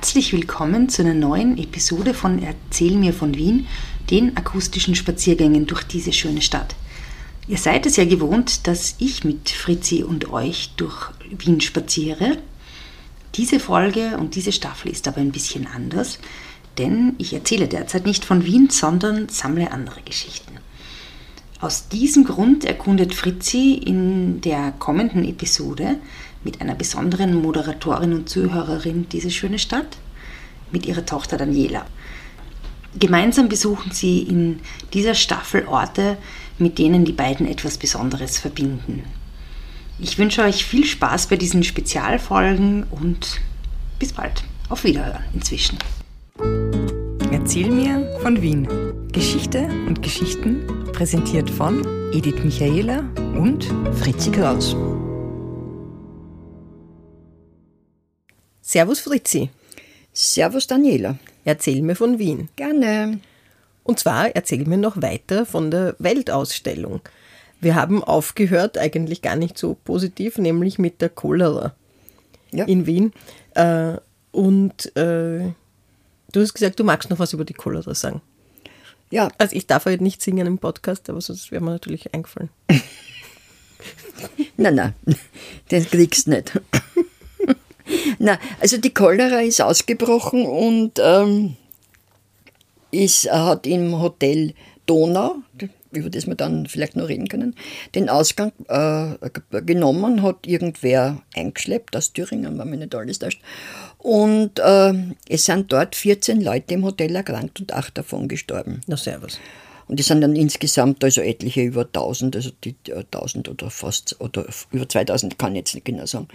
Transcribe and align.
Herzlich 0.00 0.32
willkommen 0.32 0.88
zu 0.88 1.02
einer 1.02 1.12
neuen 1.12 1.58
Episode 1.58 2.14
von 2.14 2.40
Erzähl 2.40 2.96
mir 2.96 3.12
von 3.12 3.34
Wien, 3.34 3.66
den 4.10 4.36
akustischen 4.36 4.94
Spaziergängen 4.94 5.66
durch 5.66 5.82
diese 5.82 6.12
schöne 6.12 6.40
Stadt. 6.40 6.76
Ihr 7.48 7.58
seid 7.58 7.84
es 7.84 7.96
ja 7.96 8.04
gewohnt, 8.04 8.68
dass 8.68 8.94
ich 9.00 9.24
mit 9.24 9.50
Fritzi 9.50 10.04
und 10.04 10.30
euch 10.32 10.70
durch 10.76 11.10
Wien 11.36 11.60
spaziere. 11.60 12.38
Diese 13.34 13.58
Folge 13.58 14.18
und 14.18 14.36
diese 14.36 14.52
Staffel 14.52 14.92
ist 14.92 15.08
aber 15.08 15.18
ein 15.18 15.32
bisschen 15.32 15.66
anders, 15.66 16.20
denn 16.78 17.16
ich 17.18 17.32
erzähle 17.32 17.66
derzeit 17.66 18.06
nicht 18.06 18.24
von 18.24 18.44
Wien, 18.44 18.70
sondern 18.70 19.28
sammle 19.28 19.72
andere 19.72 20.02
Geschichten. 20.02 20.58
Aus 21.60 21.88
diesem 21.88 22.22
Grund 22.22 22.64
erkundet 22.64 23.14
Fritzi 23.14 23.74
in 23.74 24.40
der 24.42 24.70
kommenden 24.78 25.24
Episode 25.24 25.96
mit 26.44 26.60
einer 26.60 26.74
besonderen 26.74 27.34
Moderatorin 27.40 28.12
und 28.12 28.28
Zuhörerin 28.28 29.08
diese 29.10 29.30
schöne 29.30 29.58
Stadt, 29.58 29.98
mit 30.70 30.86
ihrer 30.86 31.06
Tochter 31.06 31.36
Daniela. 31.36 31.86
Gemeinsam 32.98 33.48
besuchen 33.48 33.92
sie 33.92 34.20
in 34.20 34.60
dieser 34.92 35.14
Staffel 35.14 35.66
Orte, 35.66 36.16
mit 36.58 36.78
denen 36.78 37.04
die 37.04 37.12
beiden 37.12 37.46
etwas 37.46 37.78
Besonderes 37.78 38.38
verbinden. 38.38 39.04
Ich 39.98 40.18
wünsche 40.18 40.42
euch 40.42 40.64
viel 40.64 40.84
Spaß 40.84 41.26
bei 41.26 41.36
diesen 41.36 41.64
Spezialfolgen 41.64 42.84
und 42.90 43.40
bis 43.98 44.12
bald. 44.12 44.44
Auf 44.68 44.84
Wiederhören 44.84 45.24
inzwischen. 45.34 45.78
Erzähl 47.32 47.70
mir 47.70 48.08
von 48.22 48.40
Wien. 48.40 48.68
Geschichte 49.12 49.68
und 49.86 50.02
Geschichten 50.02 50.64
präsentiert 50.92 51.50
von 51.50 51.84
Edith 52.12 52.44
Michaela 52.44 53.02
und 53.34 53.64
Fritzi 53.98 54.30
Kraus. 54.30 54.76
Servus 58.68 59.00
Fritzi. 59.00 59.48
Servus 60.12 60.66
Daniela. 60.66 61.18
Erzähl 61.46 61.80
mir 61.80 61.96
von 61.96 62.18
Wien. 62.18 62.50
Gerne. 62.54 63.18
Und 63.82 63.98
zwar 63.98 64.36
erzähl 64.36 64.66
mir 64.66 64.76
noch 64.76 65.00
weiter 65.00 65.46
von 65.46 65.70
der 65.70 65.96
Weltausstellung. 65.98 67.00
Wir 67.62 67.74
haben 67.74 68.04
aufgehört, 68.04 68.76
eigentlich 68.76 69.22
gar 69.22 69.36
nicht 69.36 69.56
so 69.56 69.72
positiv, 69.72 70.36
nämlich 70.36 70.78
mit 70.78 71.00
der 71.00 71.08
Cholera 71.08 71.74
ja. 72.52 72.66
in 72.66 72.84
Wien. 72.84 73.14
Äh, 73.54 73.96
und 74.32 74.94
äh, 74.98 75.50
du 76.32 76.40
hast 76.42 76.52
gesagt, 76.52 76.78
du 76.78 76.84
magst 76.84 77.08
noch 77.08 77.20
was 77.20 77.32
über 77.32 77.46
die 77.46 77.54
Cholera 77.54 77.94
sagen. 77.94 78.20
Ja. 79.08 79.30
Also 79.38 79.56
ich 79.56 79.66
darf 79.66 79.86
halt 79.86 80.02
nicht 80.02 80.20
singen 80.20 80.46
im 80.46 80.58
Podcast, 80.58 81.08
aber 81.08 81.22
sonst 81.22 81.50
wäre 81.50 81.64
mir 81.64 81.70
natürlich 81.70 82.12
eingefallen. 82.12 82.50
nein, 84.58 84.74
nein, 84.74 84.94
den 85.70 85.86
kriegst 85.86 86.26
du 86.26 86.32
nicht. 86.32 86.52
Na, 88.18 88.38
also 88.60 88.78
die 88.78 88.92
Cholera 88.92 89.40
ist 89.40 89.60
ausgebrochen 89.60 90.46
und 90.46 91.00
ähm, 91.02 91.56
ist, 92.90 93.30
hat 93.30 93.66
im 93.66 94.00
Hotel 94.00 94.54
Donau, 94.86 95.36
über 95.90 96.10
das 96.10 96.26
wir 96.26 96.34
dann 96.34 96.66
vielleicht 96.66 96.96
noch 96.96 97.08
reden 97.08 97.28
können, 97.28 97.54
den 97.94 98.08
Ausgang 98.08 98.52
äh, 98.68 99.14
genommen, 99.62 100.22
hat 100.22 100.46
irgendwer 100.46 101.22
eingeschleppt 101.34 101.96
aus 101.96 102.12
Thüringen, 102.12 102.58
wenn 102.58 102.70
mich 102.70 102.80
nicht 102.80 102.94
alles 102.94 103.18
täuscht. 103.18 103.40
Und 103.98 104.58
äh, 104.58 104.94
es 105.28 105.44
sind 105.44 105.72
dort 105.72 105.96
14 105.96 106.40
Leute 106.40 106.74
im 106.74 106.84
Hotel 106.84 107.14
erkrankt 107.16 107.60
und 107.60 107.72
acht 107.72 107.98
davon 107.98 108.28
gestorben. 108.28 108.80
Na, 108.86 108.96
servus. 108.96 109.40
Und 109.88 109.98
die 109.98 110.02
sind 110.02 110.20
dann 110.20 110.36
insgesamt 110.36 111.02
also 111.02 111.22
etliche 111.22 111.62
über 111.62 111.82
1000, 111.82 112.36
also 112.36 112.50
die 112.62 112.76
1000 112.94 113.48
oder 113.48 113.70
fast, 113.70 114.20
oder 114.20 114.46
über 114.70 114.88
2000, 114.88 115.38
kann 115.38 115.54
ich 115.54 115.60
jetzt 115.60 115.74
nicht 115.74 115.86
genau 115.86 116.04
sagen. 116.04 116.28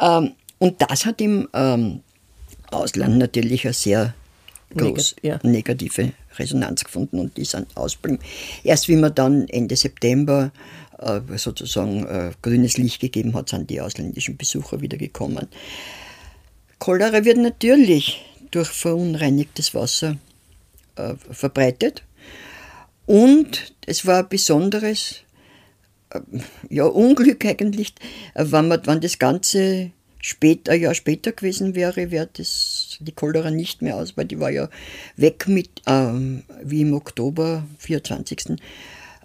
Ähm, 0.00 0.32
und 0.60 0.80
das 0.80 1.06
hat 1.06 1.20
im 1.20 1.48
ähm, 1.52 2.00
Ausland 2.70 3.18
natürlich 3.18 3.64
eine 3.64 3.72
sehr 3.72 4.14
groß 4.76 5.16
Negat 5.22 5.42
ja. 5.42 5.50
negative 5.50 6.12
Resonanz 6.38 6.84
gefunden 6.84 7.18
und 7.18 7.36
die 7.36 7.44
sind 7.44 7.76
ausblieben. 7.76 8.20
Erst 8.62 8.86
wie 8.88 8.96
man 8.96 9.14
dann 9.14 9.48
Ende 9.48 9.74
September 9.74 10.52
äh, 10.98 11.20
sozusagen 11.36 12.06
äh, 12.06 12.30
grünes 12.42 12.76
Licht 12.76 13.00
gegeben 13.00 13.34
hat, 13.34 13.48
sind 13.48 13.68
die 13.70 13.80
ausländischen 13.80 14.36
Besucher 14.36 14.80
wieder 14.80 14.96
gekommen. 14.96 15.48
Cholera 16.78 17.24
wird 17.24 17.38
natürlich 17.38 18.24
durch 18.50 18.68
verunreinigtes 18.68 19.74
Wasser 19.74 20.18
äh, 20.96 21.14
verbreitet 21.30 22.04
und 23.06 23.74
es 23.86 24.06
war 24.06 24.20
ein 24.20 24.28
besonderes 24.28 25.22
äh, 26.10 26.20
ja, 26.68 26.84
Unglück 26.84 27.44
eigentlich, 27.44 27.94
äh, 28.34 28.44
wenn, 28.46 28.68
man, 28.68 28.86
wenn 28.86 29.00
das 29.00 29.18
Ganze 29.18 29.90
später, 30.20 30.72
ein 30.72 30.80
Jahr 30.80 30.94
später 30.94 31.32
gewesen 31.32 31.74
wäre, 31.74 32.10
wäre 32.10 32.28
das 32.32 32.98
die 33.00 33.12
Cholera 33.12 33.50
nicht 33.50 33.82
mehr 33.82 33.96
aus, 33.96 34.16
weil 34.16 34.26
die 34.26 34.40
war 34.40 34.50
ja 34.50 34.68
weg 35.16 35.48
mit, 35.48 35.82
ähm, 35.86 36.44
wie 36.62 36.82
im 36.82 36.94
Oktober, 36.94 37.64
24. 37.78 38.58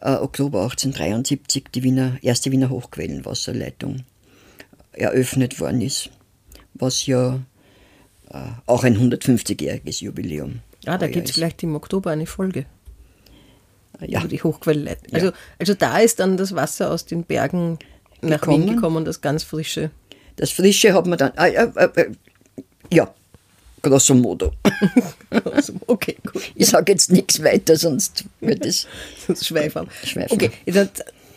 Äh, 0.01 0.11
Oktober 0.15 0.63
1873 0.63 1.65
die 1.73 1.83
Wiener, 1.83 2.17
erste 2.21 2.51
Wiener 2.51 2.69
Hochquellenwasserleitung 2.69 4.03
eröffnet 4.93 5.59
worden 5.59 5.81
ist, 5.81 6.09
was 6.73 7.05
ja 7.05 7.41
äh, 8.29 8.39
auch 8.65 8.83
ein 8.83 8.97
150-jähriges 8.97 10.03
Jubiläum 10.03 10.61
Ah, 10.85 10.97
da 10.97 11.07
gibt 11.07 11.29
es 11.29 11.35
vielleicht 11.35 11.63
im 11.63 11.75
Oktober 11.75 12.11
eine 12.11 12.25
Folge. 12.25 12.65
Ja. 14.05 14.19
Über 14.19 14.27
die 14.27 14.43
Hochquellenleitung. 14.43 15.13
Also, 15.13 15.27
ja. 15.27 15.33
also 15.57 15.73
da 15.73 15.99
ist 15.99 16.19
dann 16.19 16.37
das 16.37 16.53
Wasser 16.53 16.91
aus 16.91 17.05
den 17.05 17.23
Bergen 17.23 17.79
nach 18.21 18.41
gekommen. 18.41 18.65
Wien 18.65 18.75
gekommen, 18.75 19.05
das 19.05 19.21
ganz 19.21 19.43
frische. 19.43 19.89
Das 20.35 20.51
Frische 20.51 20.93
hat 20.93 21.05
man 21.07 21.17
dann, 21.17 21.31
äh, 21.37 21.51
äh, 21.51 21.89
äh, 21.95 22.11
ja, 22.91 23.13
grosso 23.81 24.13
modo. 24.15 24.51
okay, 25.87 26.17
gut. 26.31 26.41
Ich 26.55 26.67
sage 26.67 26.91
jetzt 26.91 27.11
nichts 27.11 27.41
weiter, 27.43 27.77
sonst 27.77 28.25
wird 28.41 28.65
es 28.65 28.87
sonst 29.25 29.45
schweifen. 29.45 29.87
Okay, 30.29 30.51
dann 30.65 30.89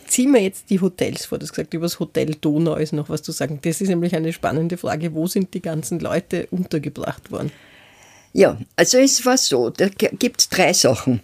ziehen 0.07 0.33
wir 0.33 0.41
jetzt 0.41 0.69
die 0.69 0.81
Hotels 0.81 1.25
vor. 1.25 1.37
Du 1.37 1.43
hast 1.43 1.51
gesagt, 1.51 1.73
über 1.73 1.85
das 1.85 1.99
Hotel 1.99 2.35
Donau 2.41 2.75
ist 2.75 2.93
noch 2.93 3.09
was 3.09 3.21
zu 3.21 3.31
sagen. 3.31 3.59
Das 3.61 3.81
ist 3.81 3.89
nämlich 3.89 4.15
eine 4.15 4.33
spannende 4.33 4.77
Frage. 4.77 5.13
Wo 5.13 5.27
sind 5.27 5.53
die 5.53 5.61
ganzen 5.61 5.99
Leute 5.99 6.47
untergebracht 6.51 7.31
worden? 7.31 7.51
Ja, 8.33 8.57
also 8.75 8.97
es 8.97 9.25
war 9.25 9.37
so, 9.37 9.69
da 9.69 9.87
gibt 9.87 10.41
es 10.41 10.49
drei 10.49 10.73
Sachen. 10.73 11.21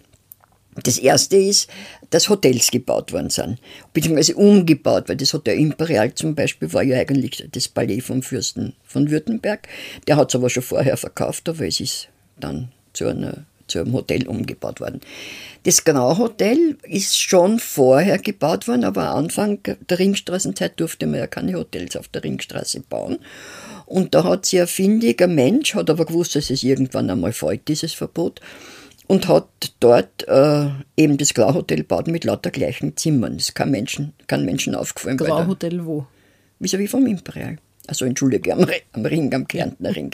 Das 0.82 0.98
erste 0.98 1.36
ist, 1.36 1.68
dass 2.10 2.28
Hotels 2.28 2.70
gebaut 2.70 3.12
worden 3.12 3.30
sind, 3.30 3.58
beziehungsweise 3.92 4.36
umgebaut, 4.36 5.08
weil 5.08 5.16
das 5.16 5.32
Hotel 5.32 5.58
Imperial 5.58 6.14
zum 6.14 6.34
Beispiel 6.34 6.72
war 6.72 6.82
ja 6.82 6.98
eigentlich 6.98 7.48
das 7.50 7.68
Palais 7.68 8.00
vom 8.00 8.22
Fürsten 8.22 8.74
von 8.84 9.10
Württemberg. 9.10 9.68
Der 10.06 10.16
hat 10.16 10.30
es 10.30 10.34
aber 10.34 10.50
schon 10.50 10.62
vorher 10.62 10.96
verkauft, 10.96 11.48
aber 11.48 11.66
es 11.66 11.80
ist 11.80 12.08
dann 12.38 12.72
zu, 12.92 13.06
einer, 13.06 13.46
zu 13.66 13.80
einem 13.80 13.94
Hotel 13.94 14.28
umgebaut 14.28 14.80
worden. 14.80 15.00
Das 15.64 15.82
Grau 15.82 16.18
Hotel 16.18 16.76
ist 16.82 17.18
schon 17.18 17.58
vorher 17.58 18.18
gebaut 18.18 18.68
worden, 18.68 18.84
aber 18.84 19.10
Anfang 19.10 19.58
der 19.88 19.98
Ringstraßenzeit 19.98 20.78
durfte 20.78 21.06
man 21.06 21.20
ja 21.20 21.26
keine 21.26 21.54
Hotels 21.54 21.96
auf 21.96 22.08
der 22.08 22.22
Ringstraße 22.22 22.80
bauen. 22.80 23.18
Und 23.86 24.14
da 24.14 24.24
hat 24.24 24.46
sich 24.46 24.60
ein 24.60 24.66
findiger 24.66 25.26
Mensch, 25.26 25.74
hat 25.74 25.90
aber 25.90 26.04
gewusst, 26.04 26.36
dass 26.36 26.50
es 26.50 26.62
irgendwann 26.62 27.08
einmal 27.08 27.32
fällt, 27.32 27.66
dieses 27.68 27.94
Verbot, 27.94 28.40
und 29.06 29.28
hat 29.28 29.65
dort 29.80 30.26
äh, 30.28 30.68
eben 30.96 31.16
das 31.16 31.34
Grauhotel 31.34 31.78
gebaut 31.78 32.08
mit 32.08 32.24
lauter 32.24 32.50
gleichen 32.50 32.96
Zimmern. 32.96 33.34
Das 33.34 33.48
ist 33.48 33.54
kein 33.54 33.70
Menschen, 33.70 34.12
kein 34.26 34.44
Menschen 34.44 34.74
aufgefallen. 34.74 35.16
Grauhotel 35.16 35.84
wo? 35.84 36.06
Wie 36.58 36.88
vom 36.88 37.06
Imperial. 37.06 37.58
Also 37.86 38.04
entschuldige, 38.04 38.52
am, 38.52 38.66
am 38.92 39.06
Ring, 39.06 39.32
am 39.34 39.46
Kärntner 39.46 39.94
Ring. 39.94 40.12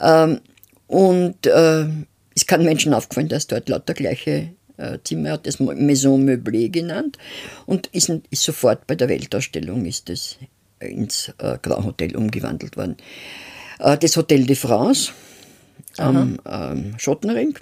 Ähm, 0.00 0.40
und 0.86 1.46
äh, 1.46 1.86
ist 2.34 2.46
kein 2.46 2.64
Menschen 2.64 2.94
aufgefallen, 2.94 3.28
dass 3.28 3.46
dort 3.46 3.68
lauter 3.68 3.94
gleiche 3.94 4.50
äh, 4.76 4.98
Zimmer 5.02 5.32
hat, 5.32 5.46
das 5.46 5.58
Maison 5.58 6.24
Meublé 6.24 6.70
genannt. 6.70 7.18
Und 7.66 7.88
ist, 7.88 8.10
ist 8.30 8.42
sofort 8.42 8.86
bei 8.86 8.94
der 8.94 9.08
Weltausstellung 9.08 9.84
ist 9.84 10.08
das 10.08 10.36
ins 10.78 11.32
äh, 11.38 11.58
Grauhotel 11.60 12.14
umgewandelt 12.16 12.76
worden. 12.76 12.96
Äh, 13.78 13.98
das 13.98 14.16
Hotel 14.16 14.44
de 14.44 14.56
France 14.56 15.12
am 15.98 16.38
ähm, 16.46 16.94
Schottenring 16.98 17.56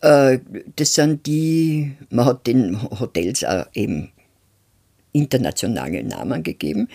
das 0.00 0.94
sind 0.94 1.26
die, 1.26 1.92
man 2.10 2.24
hat 2.26 2.46
den 2.46 2.82
Hotels 3.00 3.44
auch 3.44 3.66
eben 3.74 4.12
internationale 5.12 6.02
Namen 6.02 6.42
gegeben. 6.42 6.88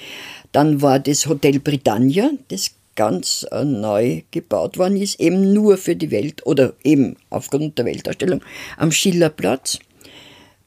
Dann 0.51 0.81
war 0.81 0.99
das 0.99 1.25
Hotel 1.25 1.59
Britannia, 1.59 2.31
das 2.49 2.75
ganz 2.95 3.45
äh, 3.51 3.63
neu 3.63 4.21
gebaut 4.31 4.77
worden 4.77 4.97
ist, 4.97 5.19
eben 5.19 5.53
nur 5.53 5.77
für 5.77 5.95
die 5.95 6.11
Welt 6.11 6.45
oder 6.45 6.73
eben 6.83 7.15
aufgrund 7.29 7.77
der 7.77 7.85
Weltausstellung 7.85 8.41
am 8.77 8.91
Schillerplatz. 8.91 9.79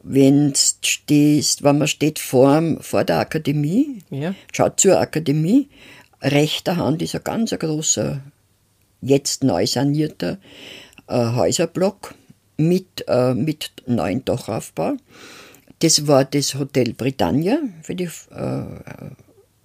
Wenn 0.02 0.52
stehst, 0.54 1.62
wenn 1.62 1.78
man 1.78 1.88
steht 1.88 2.18
vor, 2.18 2.62
vor 2.80 3.04
der 3.04 3.20
Akademie, 3.20 4.00
ja. 4.10 4.34
schaut 4.52 4.80
zur 4.80 4.98
Akademie, 4.98 5.68
rechter 6.20 6.76
Hand 6.76 7.00
ist 7.02 7.14
ein 7.14 7.24
ganz 7.24 7.50
großer, 7.52 8.20
jetzt 9.00 9.44
neu 9.44 9.66
sanierter 9.66 10.32
äh, 10.32 10.36
Häuserblock 11.08 12.14
mit, 12.56 13.04
äh, 13.08 13.34
mit 13.34 13.70
neuen 13.86 14.24
Dachaufbau. 14.24 14.96
Das 15.80 16.06
war 16.06 16.24
das 16.24 16.54
Hotel 16.54 16.94
Britannia 16.94 17.58
für 17.82 17.94
die 17.94 18.04
äh, 18.04 18.62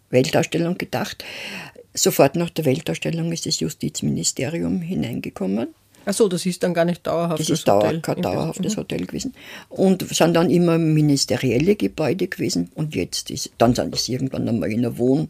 Weltausstellung 0.09 0.77
gedacht. 0.77 1.23
sofort 1.93 2.35
nach 2.35 2.49
der 2.49 2.65
Weltausstellung 2.65 3.31
ist 3.31 3.45
das 3.45 3.59
Justizministerium 3.59 4.81
hineingekommen. 4.81 5.69
Ach 6.05 6.13
so, 6.13 6.27
das 6.27 6.45
ist 6.45 6.63
dann 6.63 6.73
gar 6.73 6.85
nicht 6.85 7.05
dauerhaft. 7.05 7.39
Das 7.39 7.49
ist 7.49 7.67
dauer, 7.67 7.83
Hotel. 7.83 8.01
kein 8.01 8.21
dauerhaftes 8.21 8.75
mhm. 8.75 8.79
Hotel 8.79 9.05
gewesen. 9.05 9.33
Und 9.69 10.07
sind 10.09 10.33
dann 10.33 10.49
immer 10.49 10.77
ministerielle 10.77 11.75
Gebäude 11.75 12.27
gewesen. 12.27 12.71
Und 12.73 12.95
jetzt 12.95 13.29
ist, 13.29 13.51
dann 13.57 13.75
sind 13.75 13.93
es 13.93 14.09
irgendwann 14.09 14.47
einmal 14.47 14.71
in 14.71 14.85
ein, 14.85 14.97
Wohn, 14.97 15.29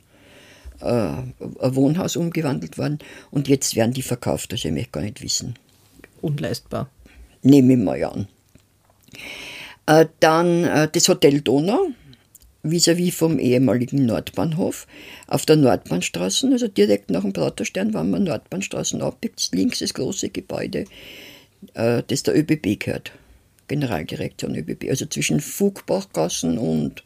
äh, 0.82 0.86
ein 0.86 1.76
Wohnhaus 1.76 2.16
umgewandelt 2.16 2.78
worden. 2.78 3.00
Und 3.32 3.48
jetzt 3.48 3.76
werden 3.76 3.94
die 3.94 4.02
verkauft. 4.02 4.54
Also 4.54 4.70
ich 4.70 4.74
möchte 4.74 4.92
gar 4.92 5.02
nicht 5.02 5.22
wissen. 5.22 5.56
Unleistbar. 6.22 6.90
Nehme 7.42 7.74
ich 7.74 7.80
mal 7.80 8.04
an. 8.04 8.28
Äh, 9.86 10.06
dann 10.20 10.66
äh, 10.66 10.90
das 10.92 11.08
Hotel 11.08 11.42
Donau 11.42 11.88
vis-à-vis 12.64 13.14
-vis 13.14 13.18
vom 13.18 13.40
ehemaligen 13.40 14.06
Nordbahnhof 14.06 14.86
auf 15.28 15.46
der 15.46 15.56
Nordbahnstraße, 15.56 16.50
also 16.52 16.68
direkt 16.68 17.10
nach 17.10 17.22
dem 17.22 17.34
Praterstern, 17.34 17.94
wenn 17.94 18.10
man 18.10 18.26
Nordbahnstraßen 18.26 19.02
abbiegt, 19.02 19.50
links 19.54 19.80
das 19.80 19.94
große 19.94 20.30
Gebäude, 20.30 20.86
äh, 21.74 22.04
das 22.06 22.24
der 22.24 22.38
ÖBB 22.38 22.80
gehört. 22.80 23.14
Generaldirektion 23.68 24.56
ÖBB, 24.56 24.90
also 24.90 25.06
zwischen 25.06 25.40
Fugbachgassen 25.40 26.58
und 26.58 27.04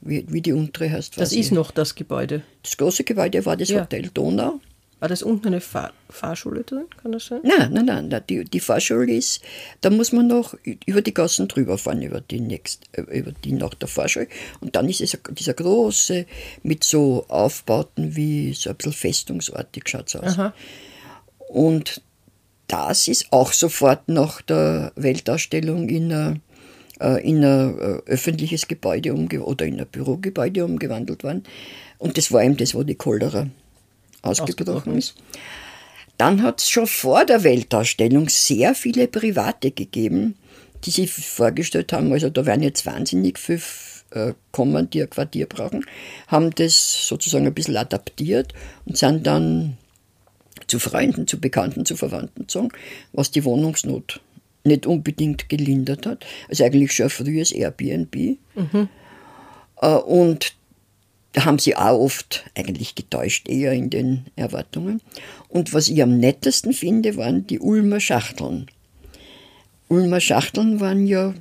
wie, 0.00 0.24
wie 0.28 0.42
die 0.42 0.52
untere 0.52 0.90
heißt. 0.90 1.18
Das 1.18 1.32
ist 1.32 1.46
ich. 1.46 1.50
noch 1.50 1.70
das 1.70 1.94
Gebäude. 1.94 2.42
Das 2.62 2.76
große 2.76 3.04
Gebäude 3.04 3.44
war 3.46 3.56
das 3.56 3.70
ja. 3.70 3.80
Hotel 3.80 4.10
Donau. 4.12 4.60
War 5.02 5.08
das 5.08 5.24
unten 5.24 5.48
eine 5.48 5.60
Fahr 5.60 5.92
Fahrschule 6.08 6.62
drin? 6.62 6.84
Kann 7.02 7.10
das 7.10 7.26
sein? 7.26 7.40
Nein, 7.42 7.72
nein, 7.72 8.06
nein. 8.06 8.22
Die, 8.30 8.44
die 8.44 8.60
Fahrschule 8.60 9.12
ist, 9.12 9.42
da 9.80 9.90
muss 9.90 10.12
man 10.12 10.28
noch 10.28 10.54
über 10.86 11.02
die 11.02 11.12
Gassen 11.12 11.48
drüber 11.48 11.76
fahren, 11.76 12.02
über 12.02 12.20
die, 12.20 12.38
nächst, 12.38 12.84
äh, 12.92 13.00
über 13.18 13.32
die 13.32 13.50
nach 13.50 13.74
der 13.74 13.88
Fahrschule. 13.88 14.28
Und 14.60 14.76
dann 14.76 14.88
ist 14.88 15.00
es 15.00 15.18
dieser 15.32 15.54
große, 15.54 16.24
mit 16.62 16.84
so 16.84 17.26
Aufbauten 17.26 18.14
wie 18.14 18.54
so 18.54 18.70
ein 18.70 18.76
bisschen 18.76 18.92
festungsartig 18.92 19.88
schaut 19.88 20.06
es 20.06 20.14
aus. 20.14 20.38
Aha. 20.38 20.54
Und 21.48 22.00
das 22.68 23.08
ist 23.08 23.26
auch 23.32 23.52
sofort 23.52 24.08
nach 24.08 24.40
der 24.40 24.92
Weltausstellung 24.94 25.88
in 25.88 26.12
ein, 26.12 26.42
äh, 27.00 27.28
in 27.28 27.44
ein 27.44 27.76
äh, 27.76 27.82
öffentliches 28.06 28.68
Gebäude 28.68 29.12
oder 29.14 29.66
in 29.66 29.80
ein 29.80 29.86
Bürogebäude 29.88 30.64
umgewandelt 30.64 31.24
worden. 31.24 31.42
Und 31.98 32.16
das 32.18 32.30
war 32.30 32.44
eben 32.44 32.56
das, 32.56 32.76
wo 32.76 32.84
die 32.84 32.94
Cholera 32.94 33.48
ausgebrochen 34.22 34.96
ist. 34.96 35.14
Dann 36.18 36.42
hat 36.42 36.60
es 36.60 36.70
schon 36.70 36.86
vor 36.86 37.24
der 37.24 37.42
Weltausstellung 37.42 38.28
sehr 38.28 38.74
viele 38.74 39.08
Private 39.08 39.70
gegeben, 39.70 40.36
die 40.84 40.90
sich 40.90 41.10
vorgestellt 41.12 41.92
haben, 41.92 42.12
also 42.12 42.28
da 42.30 42.44
werden 42.46 42.62
jetzt 42.62 42.86
wahnsinnig 42.86 43.38
viele 43.38 43.60
äh, 44.10 44.34
kommen, 44.50 44.90
die 44.90 45.02
ein 45.02 45.10
Quartier 45.10 45.46
brauchen, 45.46 45.84
haben 46.28 46.50
das 46.54 47.06
sozusagen 47.06 47.46
ein 47.46 47.54
bisschen 47.54 47.76
adaptiert 47.76 48.52
und 48.84 48.96
sind 48.96 49.26
dann 49.26 49.76
zu 50.66 50.78
Freunden, 50.78 51.26
zu 51.26 51.40
Bekannten, 51.40 51.84
zu 51.84 51.96
Verwandten 51.96 52.42
gezogen, 52.42 52.68
was 53.12 53.30
die 53.30 53.44
Wohnungsnot 53.44 54.20
nicht 54.64 54.86
unbedingt 54.86 55.48
gelindert 55.48 56.06
hat. 56.06 56.24
Also 56.48 56.64
eigentlich 56.64 56.92
schon 56.92 57.06
ein 57.06 57.10
frühes 57.10 57.52
Airbnb. 57.52 58.38
Mhm. 58.54 58.88
Äh, 59.80 59.88
und 59.88 60.54
da 61.32 61.44
haben 61.44 61.58
sie 61.58 61.76
auch 61.76 61.98
oft 61.98 62.44
eigentlich 62.54 62.94
getäuscht, 62.94 63.48
eher 63.48 63.72
in 63.72 63.90
den 63.90 64.26
Erwartungen. 64.36 65.00
Und 65.48 65.72
was 65.72 65.88
ich 65.88 66.02
am 66.02 66.18
nettesten 66.18 66.72
finde, 66.72 67.16
waren 67.16 67.46
die 67.46 67.58
Ulmer 67.58 68.00
Schachteln. 68.00 68.66
Ulmer 69.88 70.20
Schachteln 70.20 70.80
waren 70.80 71.06
ja, 71.06 71.34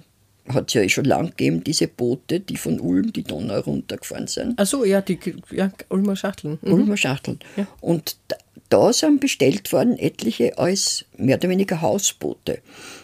hat 0.48 0.70
es 0.70 0.74
ja 0.74 0.88
schon 0.90 1.06
lang 1.06 1.28
gegeben, 1.30 1.64
diese 1.64 1.88
Boote, 1.88 2.40
die 2.40 2.58
von 2.58 2.80
Ulm 2.80 3.14
die 3.14 3.24
Donau 3.24 3.60
runtergefahren 3.60 4.28
sind. 4.28 4.54
Ach 4.58 4.66
so, 4.66 4.86
ja, 4.86 5.02
die 5.02 5.20
ja, 5.52 5.72
Ulmer 5.90 6.16
Schachteln. 6.16 6.58
Mhm. 6.62 6.74
Ulmer 6.74 6.98
Schachteln. 6.98 7.40
Ja. 7.58 7.68
Und 7.82 8.18
da, 8.30 8.38
da 8.70 8.94
sind 8.94 9.20
bestellt 9.20 9.72
worden 9.74 9.98
etliche 9.98 10.58
als 10.58 11.06
mehr 11.18 11.38
oder 11.38 11.50
weniger 11.50 11.82
Hausboote. 11.82 12.60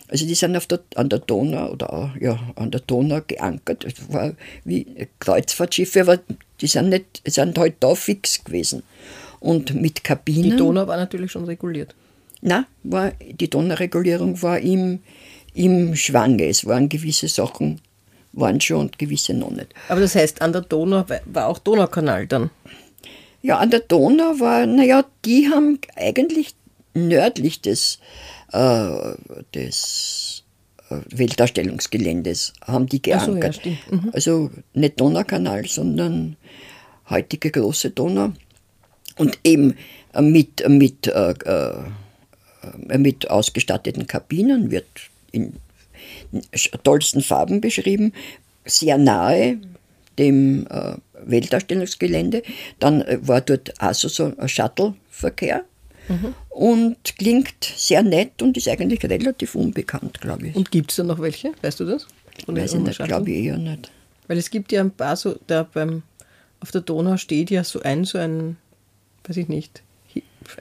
Also 0.07 0.25
die 0.25 0.35
sind 0.35 0.55
auf 0.55 0.67
der, 0.67 0.79
an 0.95 1.09
der 1.09 1.19
Donau 1.19 1.71
oder 1.71 2.13
ja, 2.19 2.39
an 2.55 2.71
der 2.71 2.81
Donau 2.81 3.21
geankert. 3.27 3.83
Das 3.83 4.13
war 4.13 4.33
wie 4.63 5.07
Kreuzfahrtschiffe, 5.19 6.01
aber 6.01 6.19
die 6.61 6.67
sind, 6.67 6.89
nicht, 6.89 7.21
sind 7.25 7.57
halt 7.57 7.75
da 7.79 7.95
fix 7.95 8.43
gewesen. 8.43 8.83
Und 9.39 9.75
mit 9.75 10.03
Kabinen. 10.03 10.51
Die 10.51 10.55
Donau 10.55 10.87
war 10.87 10.97
natürlich 10.97 11.31
schon 11.31 11.45
reguliert. 11.45 11.95
Nein, 12.41 12.65
war, 12.83 13.11
die 13.19 13.49
Donauregulierung 13.49 14.41
war 14.41 14.59
im, 14.59 14.99
im 15.53 15.95
Schwange. 15.95 16.47
Es 16.47 16.65
waren 16.65 16.89
gewisse 16.89 17.27
Sachen, 17.27 17.81
waren 18.33 18.61
schon 18.61 18.81
und 18.81 18.99
gewisse 18.99 19.33
noch 19.33 19.51
nicht. 19.51 19.73
Aber 19.89 20.01
das 20.01 20.15
heißt, 20.15 20.41
an 20.41 20.53
der 20.53 20.61
Donau 20.61 21.05
war 21.25 21.47
auch 21.47 21.59
Donaukanal 21.59 22.27
dann? 22.27 22.49
Ja, 23.41 23.57
an 23.57 23.69
der 23.69 23.81
Donau 23.81 24.39
war, 24.39 24.65
naja, 24.65 25.05
die 25.25 25.49
haben 25.49 25.79
eigentlich 25.95 26.55
nördlich 26.93 27.61
des, 27.61 27.99
äh, 28.51 29.13
des 29.53 30.16
Weltausstellungsgeländes 30.89 32.53
haben 32.65 32.87
die 32.87 33.01
geankert. 33.01 33.61
So, 33.63 33.69
ja, 33.69 33.75
mhm. 33.91 34.09
Also 34.13 34.49
nicht 34.73 34.99
Donaukanal, 34.99 35.65
sondern 35.67 36.37
heutige 37.09 37.51
große 37.51 37.91
Donau. 37.91 38.31
Und 39.17 39.39
eben 39.43 39.75
mit, 40.19 40.67
mit, 40.67 41.07
äh, 41.07 41.31
äh, 41.45 42.97
mit 42.97 43.29
ausgestatteten 43.29 44.07
Kabinen 44.07 44.71
wird 44.71 44.87
in 45.31 45.53
tollsten 46.83 47.21
Farben 47.21 47.61
beschrieben, 47.61 48.13
sehr 48.65 48.97
nahe 48.97 49.57
dem 50.17 50.67
äh, 50.67 50.95
Weltausstellungsgelände. 51.25 52.43
Dann 52.79 53.01
äh, 53.01 53.19
war 53.21 53.41
dort 53.41 53.79
also 53.81 54.07
so 54.07 54.33
ein 54.37 54.49
Shuttle-Verkehr 54.49 55.63
mhm. 56.07 56.33
und 56.49 56.97
klingt 57.17 57.63
sehr 57.63 58.03
nett 58.03 58.41
und 58.41 58.57
ist 58.57 58.67
eigentlich 58.67 59.03
relativ 59.03 59.55
unbekannt, 59.55 60.21
glaube 60.21 60.47
ich. 60.47 60.55
Und 60.55 60.71
gibt 60.71 60.91
es 60.91 60.97
da 60.97 61.03
noch 61.03 61.19
welche? 61.19 61.51
Weißt 61.61 61.79
du 61.79 61.85
das? 61.85 62.07
Oder 62.47 62.61
Weiß 62.61 62.73
ich 62.73 62.79
nicht, 62.79 63.03
glaube 63.03 63.31
ich 63.31 63.45
eher 63.45 63.57
nicht. 63.57 63.91
Weil 64.27 64.37
es 64.37 64.49
gibt 64.49 64.71
ja 64.71 64.81
ein 64.81 64.91
paar 64.91 65.15
so, 65.15 65.35
da 65.47 65.63
beim, 65.63 66.03
auf 66.59 66.71
der 66.71 66.81
Donau 66.81 67.17
steht 67.17 67.49
ja 67.49 67.63
so 67.63 67.81
ein, 67.81 68.05
so 68.05 68.17
ein, 68.17 68.57
weiß 69.25 69.37
ich 69.37 69.47
nicht, 69.47 69.81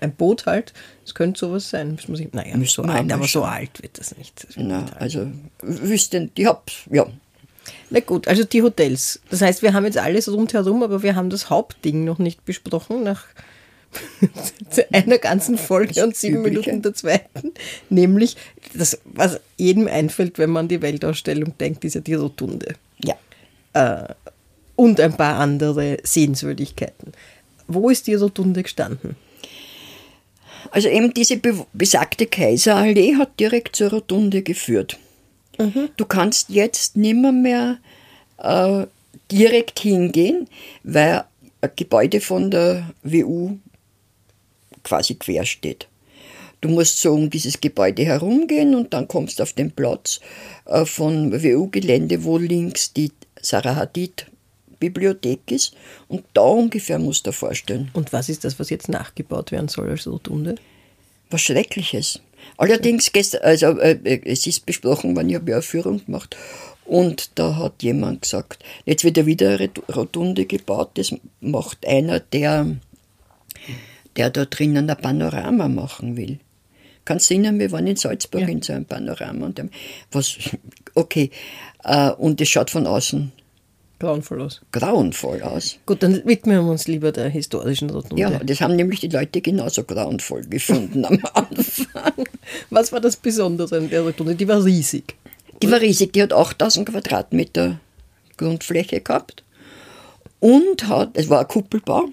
ein 0.00 0.12
Boot 0.12 0.46
halt. 0.46 0.72
Es 1.04 1.14
könnte 1.14 1.38
sowas 1.38 1.70
sein. 1.70 1.96
Das 1.96 2.08
muss 2.08 2.20
ich, 2.20 2.32
naja, 2.32 2.56
so 2.64 2.82
alt, 2.82 3.12
aber 3.12 3.26
so 3.26 3.44
alt 3.44 3.82
wird 3.82 3.98
das 3.98 4.16
nicht. 4.16 4.44
Das 4.44 4.56
wird 4.56 4.66
Na, 4.66 4.82
nicht 4.82 4.96
also 4.96 5.26
wüsste, 5.62 6.30
ich 6.34 6.46
habe, 6.46 6.62
ja. 6.90 7.06
Na 7.90 8.00
gut, 8.00 8.28
also 8.28 8.44
die 8.44 8.62
Hotels. 8.62 9.20
Das 9.30 9.42
heißt, 9.42 9.62
wir 9.62 9.72
haben 9.72 9.84
jetzt 9.84 9.98
alles 9.98 10.30
rundherum, 10.30 10.82
aber 10.82 11.02
wir 11.02 11.16
haben 11.16 11.30
das 11.30 11.50
Hauptding 11.50 12.04
noch 12.04 12.18
nicht 12.18 12.44
besprochen 12.44 13.02
nach 13.02 13.24
einer 14.92 15.18
ganzen 15.18 15.58
Folge 15.58 16.04
und 16.04 16.16
sieben. 16.16 16.42
Minuten 16.42 16.82
der 16.82 16.94
zweiten. 16.94 17.52
Nämlich, 17.88 18.36
das, 18.74 18.98
was 19.04 19.40
jedem 19.56 19.88
einfällt, 19.88 20.38
wenn 20.38 20.50
man 20.50 20.64
an 20.64 20.68
die 20.68 20.82
Weltausstellung 20.82 21.56
denkt, 21.58 21.84
ist 21.84 21.94
ja 21.94 22.00
die 22.00 22.14
Rotunde. 22.14 22.74
Ja. 23.02 23.14
Äh, 23.72 24.14
und 24.76 25.00
ein 25.00 25.16
paar 25.16 25.38
andere 25.38 25.98
Sehenswürdigkeiten. 26.02 27.12
Wo 27.66 27.88
ist 27.90 28.06
die 28.06 28.14
Rotunde 28.14 28.62
gestanden? 28.62 29.16
Also 30.70 30.88
eben 30.88 31.14
diese 31.14 31.40
besagte 31.72 32.26
Kaiserallee 32.26 33.16
hat 33.16 33.38
direkt 33.40 33.76
zur 33.76 33.90
Rotunde 33.90 34.42
geführt. 34.42 34.98
Mhm. 35.58 35.88
Du 35.96 36.04
kannst 36.04 36.50
jetzt 36.50 36.96
nimmer 36.96 37.32
mehr 37.32 37.78
äh, 38.38 38.86
direkt 39.30 39.80
hingehen, 39.80 40.48
weil 40.82 41.24
ein 41.60 41.70
Gebäude 41.76 42.20
von 42.20 42.50
der 42.50 42.90
WU 43.02 43.56
quasi 44.86 45.16
quer 45.16 45.44
steht. 45.44 45.88
Du 46.60 46.68
musst 46.68 47.00
so 47.00 47.12
um 47.12 47.28
dieses 47.28 47.60
Gebäude 47.60 48.04
herumgehen 48.04 48.74
und 48.74 48.94
dann 48.94 49.08
kommst 49.08 49.38
du 49.38 49.42
auf 49.42 49.52
den 49.52 49.72
Platz 49.72 50.20
äh, 50.64 50.86
von 50.86 51.32
WU-Gelände, 51.32 52.24
wo 52.24 52.38
links 52.38 52.92
die 52.92 53.12
Sarah 53.42 53.76
Hadid 53.76 54.26
Bibliothek 54.78 55.50
ist 55.50 55.74
und 56.08 56.24
da 56.34 56.42
ungefähr 56.42 56.98
musst 56.98 57.26
du 57.26 57.30
dir 57.30 57.34
vorstellen. 57.34 57.90
Und 57.94 58.12
was 58.12 58.28
ist 58.28 58.44
das, 58.44 58.58
was 58.58 58.70
jetzt 58.70 58.88
nachgebaut 58.88 59.52
werden 59.52 59.68
soll 59.68 59.90
als 59.90 60.06
Rotunde? 60.06 60.56
Was 61.30 61.42
Schreckliches. 61.42 62.20
Allerdings, 62.56 63.12
gestern, 63.12 63.42
also, 63.42 63.78
äh, 63.78 64.20
es 64.24 64.46
ist 64.46 64.66
besprochen 64.66 65.16
worden, 65.16 65.30
ich 65.30 65.34
habe 65.34 65.50
ja 65.50 65.56
eine 65.56 65.62
Führung 65.62 66.04
gemacht 66.04 66.36
und 66.84 67.30
da 67.34 67.56
hat 67.56 67.82
jemand 67.82 68.22
gesagt, 68.22 68.64
jetzt 68.84 69.02
wird 69.02 69.16
ja 69.16 69.26
wieder 69.26 69.58
eine 69.58 69.70
Rotunde 69.94 70.46
gebaut, 70.46 70.90
das 70.94 71.14
macht 71.40 71.86
einer, 71.86 72.20
der 72.20 72.76
der 74.16 74.30
da 74.30 74.44
drinnen 74.44 74.88
ein 74.90 74.96
Panorama 74.96 75.68
machen 75.68 76.16
will. 76.16 76.38
Kannst 77.04 77.30
du 77.30 77.34
erinnern, 77.34 77.58
wir 77.58 77.70
waren 77.70 77.86
in 77.86 77.96
Salzburg 77.96 78.42
ja. 78.42 78.48
in 78.48 78.62
so 78.62 78.72
einem 78.72 78.84
Panorama 78.84 79.46
und 79.46 79.62
was, 80.10 80.38
okay, 80.94 81.30
äh, 81.84 82.10
und 82.10 82.40
es 82.40 82.48
schaut 82.48 82.70
von 82.70 82.86
außen 82.86 83.32
grauenvoll 83.98 84.42
aus. 84.42 84.60
Grauenvoll 84.72 85.42
aus. 85.42 85.78
Gut, 85.86 86.02
dann 86.02 86.22
widmen 86.26 86.64
wir 86.64 86.70
uns 86.70 86.86
lieber 86.86 87.12
der 87.12 87.28
historischen 87.28 87.90
Rotunde. 87.90 88.20
Ja, 88.20 88.30
das 88.30 88.60
haben 88.60 88.76
nämlich 88.76 89.00
die 89.00 89.08
Leute 89.08 89.40
genauso 89.40 89.84
grauenvoll 89.84 90.44
gefunden 90.50 91.04
am 91.04 91.18
Anfang. 91.32 92.26
Was 92.70 92.92
war 92.92 93.00
das 93.00 93.16
Besondere 93.16 93.76
an 93.76 93.88
der 93.88 94.02
Rotunde? 94.02 94.34
Die 94.34 94.48
war 94.48 94.64
riesig. 94.64 95.14
Die 95.62 95.70
war 95.70 95.80
riesig, 95.80 96.12
die 96.12 96.22
hat 96.22 96.32
8000 96.32 96.88
Quadratmeter 96.90 97.80
Grundfläche 98.36 99.00
gehabt 99.00 99.42
und 100.40 100.86
hat, 100.88 101.10
es 101.14 101.30
war 101.30 101.40
ein 101.40 101.48
Kuppelbau, 101.48 102.10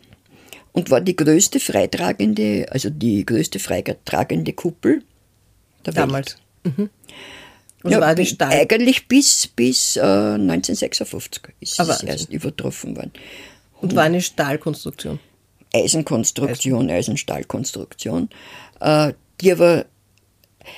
und 0.74 0.89
war 0.92 1.01
die 1.01 1.15
größte 1.15 1.60
freitragende, 1.60 2.65
also 2.70 2.89
die 2.89 3.25
größte 3.25 3.60
freitragende 3.60 4.53
Kuppel 4.53 5.03
der 5.86 5.94
Damals. 5.94 6.38
Welt. 6.63 6.77
Mhm. 6.77 6.89
Und 7.84 7.92
ja, 7.92 8.00
war 8.00 8.15
die 8.15 8.25
Stahl 8.25 8.51
eigentlich 8.51 9.08
bis, 9.08 9.48
bis 9.48 9.98
äh, 9.98 10.01
1956 10.01 11.44
ist 11.60 11.80
Aber 11.80 11.92
es 11.92 12.03
erst 12.03 12.30
übertroffen 12.32 12.96
worden. 12.96 13.12
Und 13.82 13.96
war 13.96 14.03
eine 14.03 14.22
Stahlkonstruktion? 14.22 15.20
Eisenkonstruktion, 15.74 16.89
Eisenstahlkonstruktion, 16.89 18.30
äh, 18.80 19.13
die 19.42 19.51
aber 19.51 19.86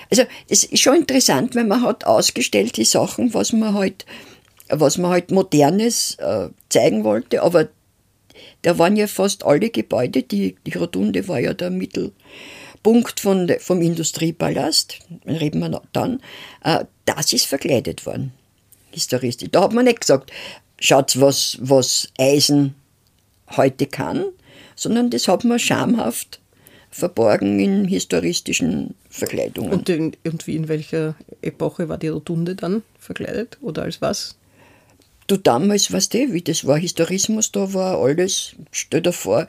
also 0.10 0.24
es 0.50 0.64
ist 0.64 0.82
schon 0.82 0.96
interessant, 0.96 1.54
wenn 1.54 1.68
man 1.68 1.84
hat 1.84 2.06
ausgestellt 2.06 2.78
die 2.78 2.86
Sachen, 2.86 3.34
was 3.36 3.54
man 3.54 3.76
halt, 3.76 4.06
was 4.70 4.98
man 4.98 5.12
halt 5.12 5.30
modernes 5.30 6.16
äh, 6.16 6.50
zeigen 6.70 7.04
wollte, 7.04 7.44
aber 7.44 7.68
da 8.66 8.80
waren 8.80 8.96
ja 8.96 9.06
fast 9.06 9.46
alle 9.46 9.70
Gebäude, 9.70 10.24
die, 10.24 10.56
die 10.66 10.76
Rotunde 10.76 11.28
war 11.28 11.40
ja 11.40 11.54
der 11.54 11.70
Mittelpunkt 11.70 13.20
von, 13.20 13.52
vom 13.60 13.80
Industriepalast, 13.80 15.02
reden 15.28 15.60
wir 15.60 15.82
dann, 15.94 16.20
äh, 16.64 16.86
das 17.06 17.32
ist 17.32 17.46
verkleidet 17.46 18.08
worden, 18.08 18.34
historistisch. 18.90 19.50
Da 19.52 19.62
hat 19.62 19.74
man 19.74 19.86
nicht 19.86 20.02
gesagt, 20.02 20.32
schaut, 20.80 21.20
was, 21.22 21.60
was 21.62 22.10
Eisen 22.18 22.74
heute 23.56 23.86
kann, 23.86 24.26
sondern 24.76 25.12
das 25.12 25.28
hat 25.28 25.44
man 25.44 25.60
schamhaft 25.60 26.40
verborgen 26.90 27.60
in 27.60 27.86
historistischen 27.86 28.96
Verkleidungen. 29.12 29.74
Und, 29.74 29.90
in, 29.90 30.14
in 30.24 30.68
welcher 30.68 31.14
Epoche 31.44 31.88
war 31.88 32.00
die 32.00 32.08
Rotunde 32.08 32.56
dann 32.56 32.82
verkleidet 32.98 33.60
oder 33.62 33.84
als 33.84 34.02
was? 34.02 34.36
Du 35.28 35.38
damals, 35.38 35.92
weißt 35.92 36.14
du, 36.14 36.34
wie 36.34 36.42
das 36.42 36.66
war, 36.66 36.78
Historismus, 36.78 37.52
da 37.52 37.74
war 37.74 37.98
alles, 38.00 38.56
stell 38.72 39.02
dir 39.02 39.12
vor, 39.14 39.48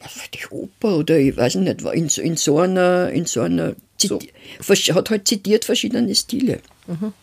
was 0.00 0.16
war 0.18 0.24
die 0.34 0.46
Oper 0.50 0.98
oder 0.98 1.18
ich 1.18 1.36
weiß 1.36 1.56
nicht, 1.56 1.82
war 1.82 1.94
in, 1.94 2.08
in 2.08 2.36
so 2.36 2.58
einer, 2.58 3.10
in 3.10 3.24
so 3.24 3.40
einer, 3.40 3.74
so. 3.96 4.18
hat 4.60 5.10
halt 5.10 5.26
zitiert 5.26 5.64
verschiedene 5.64 6.14
Stile. 6.14 6.60
Mhm. 6.86 7.14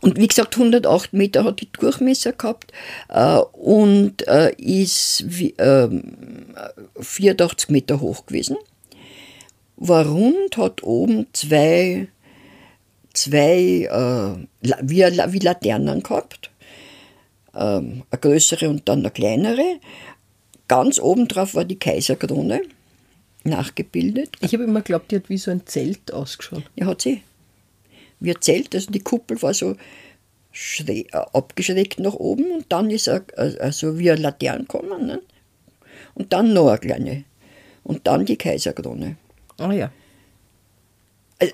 Und 0.00 0.18
wie 0.18 0.26
gesagt, 0.26 0.56
108 0.56 1.12
Meter 1.12 1.44
hat 1.44 1.60
die 1.60 1.70
Durchmesser 1.70 2.32
gehabt 2.32 2.72
äh, 3.10 3.36
und 3.36 4.26
äh, 4.26 4.54
ist 4.54 5.24
wie, 5.26 5.50
äh, 5.58 5.88
84 6.98 7.68
Meter 7.68 8.00
hoch 8.00 8.24
gewesen. 8.24 8.56
War 9.76 10.06
rund, 10.06 10.56
hat 10.56 10.82
oben 10.82 11.26
zwei, 11.32 12.08
zwei 13.12 13.88
äh, 13.90 14.68
wie, 14.82 15.02
wie 15.02 15.38
Laternen 15.38 16.02
gehabt 16.02 16.50
ähm, 17.56 18.02
eine 18.10 18.20
größere 18.20 18.68
und 18.68 18.88
dann 18.88 19.00
eine 19.00 19.10
kleinere. 19.10 19.80
Ganz 20.68 20.98
oben 20.98 21.28
drauf 21.28 21.54
war 21.54 21.64
die 21.64 21.78
Kaiserkrone, 21.78 22.62
nachgebildet. 23.44 24.30
Ich 24.40 24.54
habe 24.54 24.64
immer 24.64 24.80
geglaubt, 24.80 25.10
die 25.10 25.16
hat 25.16 25.28
wie 25.28 25.38
so 25.38 25.50
ein 25.50 25.66
Zelt 25.66 26.12
ausgeschaut. 26.12 26.64
Ja, 26.76 26.86
hat 26.86 27.02
sie. 27.02 27.22
Wie 28.20 28.30
ein 28.30 28.40
Zelt, 28.40 28.74
also 28.74 28.90
die 28.90 29.00
Kuppel 29.00 29.40
war 29.42 29.52
so 29.52 29.76
äh, 30.86 31.04
abgeschrägt 31.10 31.98
nach 31.98 32.14
oben 32.14 32.50
und 32.52 32.66
dann 32.70 32.90
ist 32.90 33.08
er 33.08 33.24
also 33.36 33.98
wie 33.98 34.10
eine 34.10 34.22
Laterne 34.22 34.60
gekommen. 34.60 35.06
Ne? 35.06 35.20
Und 36.14 36.32
dann 36.32 36.52
noch 36.52 36.68
eine 36.68 36.78
kleine. 36.78 37.24
Und 37.82 38.06
dann 38.06 38.24
die 38.24 38.36
Kaiserkrone. 38.36 39.16
Ah 39.58 39.72
ja. 39.72 39.90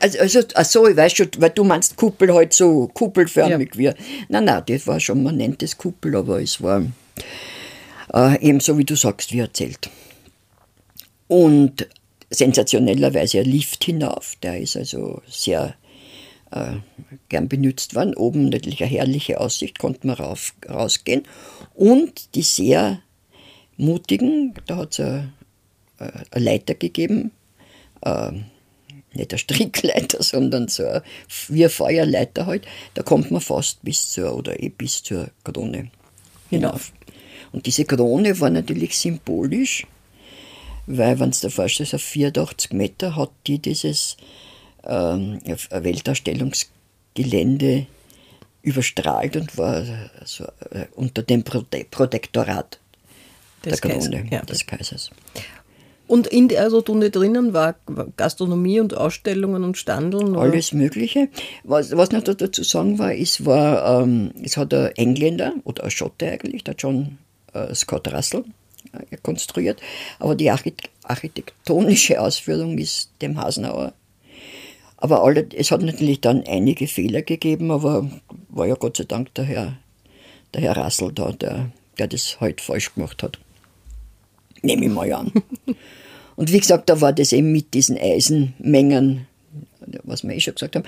Also, 0.01 0.19
also, 0.19 0.41
also 0.55 0.89
ich 0.89 0.97
weiß 0.97 1.13
schon, 1.13 1.29
weil 1.39 1.51
du 1.51 1.65
meinst 1.65 1.97
Kuppel 1.97 2.33
halt 2.33 2.53
so 2.53 2.89
kuppelförmig 2.89 3.75
ja. 3.75 3.79
wie. 3.79 4.03
Nein, 4.29 4.45
nein, 4.45 4.63
das 4.67 4.87
war 4.87 5.01
schon, 5.01 5.23
man 5.23 5.37
nennt 5.37 5.63
es 5.63 5.77
Kuppel, 5.77 6.17
aber 6.17 6.41
es 6.41 6.63
war 6.63 6.83
äh, 8.15 8.41
eben 8.47 8.61
so, 8.61 8.77
wie 8.79 8.85
du 8.85 8.97
sagst, 8.97 9.33
wie 9.33 9.41
erzählt. 9.41 9.91
Und 11.29 11.89
sensationellerweise 12.31 13.41
ein 13.41 13.45
Lift 13.45 13.85
hinauf, 13.85 14.37
der 14.43 14.61
ist 14.61 14.77
also 14.77 15.23
sehr 15.29 15.75
äh, 16.51 16.77
gern 17.29 17.49
benutzt 17.49 17.95
worden. 17.95 18.15
Oben 18.15 18.49
natürlich 18.49 18.83
eine 18.83 18.91
herrliche 18.91 19.41
Aussicht, 19.41 19.79
konnte 19.79 20.07
man 20.07 20.17
rauf, 20.17 20.55
rausgehen. 20.69 21.23
Und 21.75 22.35
die 22.35 22.43
sehr 22.43 23.01
mutigen, 23.77 24.55
da 24.67 24.77
hat 24.77 24.93
es 24.93 25.01
eine, 25.01 25.33
eine 25.99 26.45
Leiter 26.45 26.75
gegeben, 26.75 27.33
äh, 28.03 28.33
nicht 29.15 29.33
eine 29.33 29.39
Strickleiter, 29.39 30.23
sondern 30.23 30.69
so 30.69 30.85
eine, 30.85 31.03
wie 31.49 31.65
eine 31.65 31.71
Feuerleiter 31.71 32.45
halt, 32.47 32.67
da 32.95 33.03
kommt 33.03 33.31
man 33.31 33.41
fast 33.41 33.83
bis 33.83 34.11
zur, 34.11 34.35
oder 34.35 34.63
eh 34.63 34.69
bis 34.69 35.03
zur 35.03 35.31
Krone 35.45 35.91
hinauf. 36.49 36.93
Und 37.53 37.67
diese 37.67 37.85
Krone 37.85 38.41
war 38.41 38.51
natürlich 38.51 38.99
symbolisch, 38.99 39.87
weil, 40.87 41.21
wenn 41.21 41.31
du 41.31 41.39
dir 41.39 41.51
vorstellst, 41.51 41.95
auf 41.95 42.03
84 42.03 42.73
Meter 42.73 43.15
hat 43.17 43.31
die 43.47 43.59
dieses 43.59 44.17
ähm, 44.85 45.41
Weltausstellungsgelände 45.71 47.87
überstrahlt 48.63 49.37
und 49.37 49.57
war 49.57 49.83
also, 50.19 50.45
äh, 50.71 50.87
unter 50.95 51.23
dem 51.23 51.45
Prote 51.45 51.87
Protektorat 51.91 52.79
des 53.65 53.81
der 53.81 53.91
Krone 53.91 54.11
Kaiser, 54.11 54.33
ja. 54.33 54.43
des 54.43 54.67
Kaisers. 54.67 55.11
Und 56.11 56.27
in 56.27 56.49
der 56.49 56.69
Rotunde 56.69 57.11
drinnen 57.11 57.53
war 57.53 57.77
Gastronomie 58.17 58.81
und 58.81 58.97
Ausstellungen 58.97 59.63
und 59.63 59.79
Standeln? 59.79 60.31
Oder? 60.31 60.41
Alles 60.41 60.73
Mögliche. 60.73 61.29
Was, 61.63 61.97
was 61.97 62.11
noch 62.11 62.25
dazu 62.25 62.65
sagen 62.65 62.99
war, 62.99 63.15
es 63.15 63.47
war, 63.47 64.03
ähm, 64.03 64.33
es 64.43 64.57
hat 64.57 64.75
ein 64.75 64.91
Engländer 64.97 65.53
oder 65.63 65.85
ein 65.85 65.91
Schotte 65.93 66.29
eigentlich, 66.29 66.65
der 66.65 66.75
John 66.77 67.19
äh, 67.53 67.73
Scott 67.77 68.13
Russell, 68.13 68.43
äh, 68.93 69.19
konstruiert. 69.23 69.81
Aber 70.19 70.35
die 70.35 70.51
architektonische 70.51 72.21
Ausführung 72.21 72.77
ist 72.79 73.13
dem 73.23 73.41
Hasenauer. 73.41 73.93
Aber 74.97 75.23
alle, 75.23 75.47
es 75.55 75.71
hat 75.71 75.83
natürlich 75.83 76.21
dann 76.21 76.43
einige 76.45 76.89
Fehler 76.89 77.23
gegeben, 77.23 77.71
aber 77.71 78.11
war 78.49 78.67
ja 78.67 78.75
Gott 78.75 78.97
sei 78.97 79.05
Dank 79.05 79.33
der 79.35 79.45
Herr, 79.45 79.77
der 80.55 80.63
Herr 80.63 80.77
Russell 80.77 81.13
da, 81.13 81.31
der, 81.31 81.71
der 82.01 82.09
das 82.09 82.41
heute 82.41 82.65
falsch 82.65 82.93
gemacht 82.97 83.23
hat. 83.23 83.39
Nehme 84.63 84.87
ich 84.87 84.91
mal 84.91 85.13
an. 85.13 85.33
Und 86.41 86.51
wie 86.51 86.59
gesagt, 86.59 86.89
da 86.89 87.03
war 87.03 87.13
das 87.13 87.35
eben 87.35 87.53
mit 87.53 87.75
diesen 87.75 87.99
Eisenmengen, 87.99 89.27
was 90.05 90.25
wir 90.25 90.35
eh 90.35 90.41
schon 90.41 90.55
gesagt 90.55 90.75
haben, 90.75 90.87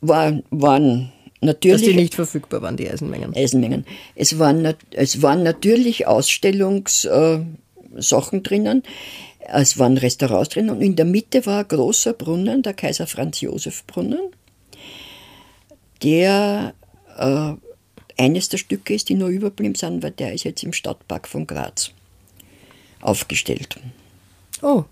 war, 0.00 0.42
waren 0.50 1.12
natürlich. 1.40 1.82
Dass 1.82 1.88
die 1.88 1.94
nicht 1.94 2.16
verfügbar 2.16 2.60
waren, 2.60 2.76
die 2.76 2.90
Eisenmengen. 2.90 3.32
Eisenmengen. 3.32 3.86
Es 4.16 4.40
waren, 4.40 4.74
es 4.90 5.22
waren 5.22 5.44
natürlich 5.44 6.08
Ausstellungssachen 6.08 7.58
äh, 7.92 8.40
drinnen. 8.40 8.82
Es 9.38 9.78
waren 9.78 9.96
Restaurants 9.96 10.48
drinnen 10.48 10.70
und 10.70 10.82
in 10.82 10.96
der 10.96 11.04
Mitte 11.04 11.46
war 11.46 11.60
ein 11.60 11.68
großer 11.68 12.12
Brunnen, 12.14 12.64
der 12.64 12.74
Kaiser 12.74 13.06
Franz 13.06 13.40
Josef 13.40 13.84
Brunnen, 13.86 14.32
der 16.02 16.74
äh, 17.16 17.52
eines 18.18 18.48
der 18.48 18.58
Stücke 18.58 18.94
ist, 18.94 19.10
die 19.10 19.14
noch 19.14 19.28
überblieben 19.28 19.76
sind, 19.76 20.02
weil 20.02 20.10
der 20.10 20.32
ist 20.34 20.42
jetzt 20.42 20.64
im 20.64 20.72
Stadtpark 20.72 21.28
von 21.28 21.46
Graz 21.46 21.92
aufgestellt. 23.00 23.78
Oh, 24.62 24.84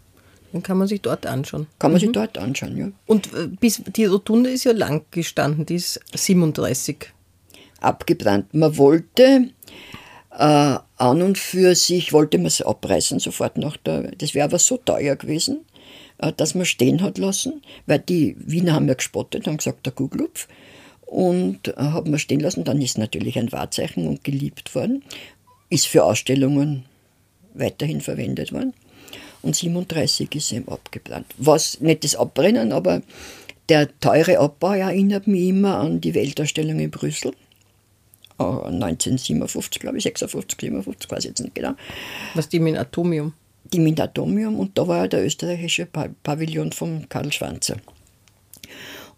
dann 0.53 0.63
kann 0.63 0.79
man 0.79 0.89
sich 0.89 1.03
dort 1.03 1.27
anschauen. 1.27 1.67
Kann 1.79 1.93
man 1.93 2.01
mhm. 2.01 2.05
sich 2.07 2.13
dort 2.13 2.39
anschauen, 2.39 2.77
ja. 2.77 2.91
Und 3.07 3.33
äh, 3.35 3.49
bis, 3.49 3.83
die 3.85 4.07
Rotunde 4.07 4.51
ist 4.51 4.65
ja 4.65 4.73
lang 4.73 5.05
gestanden, 5.11 5.67
die 5.67 5.75
ist 5.75 6.01
37. 6.15 7.13
Abgebrannt. 7.81 8.53
Man 8.55 8.77
wollte 8.77 9.51
äh, 10.33 10.79
an 10.97 11.23
und 11.23 11.39
für 11.39 11.75
sich, 11.75 12.13
wollte 12.13 12.39
man 12.39 12.47
es 12.47 12.63
abreißen 12.63 13.19
sofort 13.19 13.59
nach 13.59 13.77
der, 13.77 14.13
das 14.17 14.35
wäre 14.35 14.47
aber 14.47 14.59
so 14.59 14.79
teuer 14.79 15.17
gewesen, 15.17 15.65
äh, 16.19 16.33
dass 16.33 16.55
man 16.55 16.65
stehen 16.65 17.03
hat 17.03 17.19
lassen, 17.19 17.63
weil 17.87 17.99
die 17.99 18.37
Wiener 18.39 18.73
haben 18.73 18.89
ja 18.89 18.95
gespottet, 18.95 19.47
haben 19.47 19.59
gesagt, 19.59 19.85
der 19.87 19.93
Kuglupf. 19.93 20.49
Und 21.03 21.69
äh, 21.69 21.75
haben 21.77 22.11
wir 22.11 22.19
stehen 22.19 22.41
lassen. 22.41 22.65
Dann 22.65 22.83
ist 22.83 22.99
natürlich 22.99 23.39
ein 23.39 23.51
Wahrzeichen 23.53 24.07
und 24.07 24.25
geliebt 24.25 24.75
worden. 24.75 25.03
Ist 25.71 25.87
für 25.87 26.05
Ausstellungen 26.05 26.85
weiterhin 27.55 28.01
verwendet 28.03 28.53
worden 28.53 28.75
und 29.49 29.57
37 29.57 30.35
ist 30.35 30.53
eben 30.53 30.69
abgebrannt. 30.69 31.27
Was 31.39 31.81
nicht 31.81 32.05
das 32.05 32.15
Abbrennen, 32.15 32.73
aber 32.73 33.03
der 33.69 33.89
teure 33.99 34.39
Abbau 34.39 34.73
erinnert 34.73 35.27
mich 35.27 35.49
immer 35.49 35.79
an 35.79 36.01
die 36.01 36.15
Weltausstellung 36.15 36.79
in 36.79 36.91
Brüssel. 36.91 37.33
1957, 38.39 39.81
glaube 39.81 39.97
ich, 39.97 40.05
56, 40.05 40.61
57, 40.61 41.11
weiß 41.11 41.19
ich 41.25 41.31
jetzt 41.31 41.41
nicht 41.41 41.55
genau. 41.55 41.73
Was 42.35 42.49
die 42.49 42.61
mit 42.61 42.77
Atomium? 42.77 43.33
Die 43.73 43.81
mit 43.81 44.01
Atomium 44.01 44.59
und 44.59 44.79
da 44.79 44.87
war 44.87 44.99
ja 44.99 45.09
der 45.09 45.25
österreichische 45.25 45.87
Pavillon 45.87 46.73
von 46.73 47.09
Karl 47.09 47.33
Schwanzer. 47.33 47.77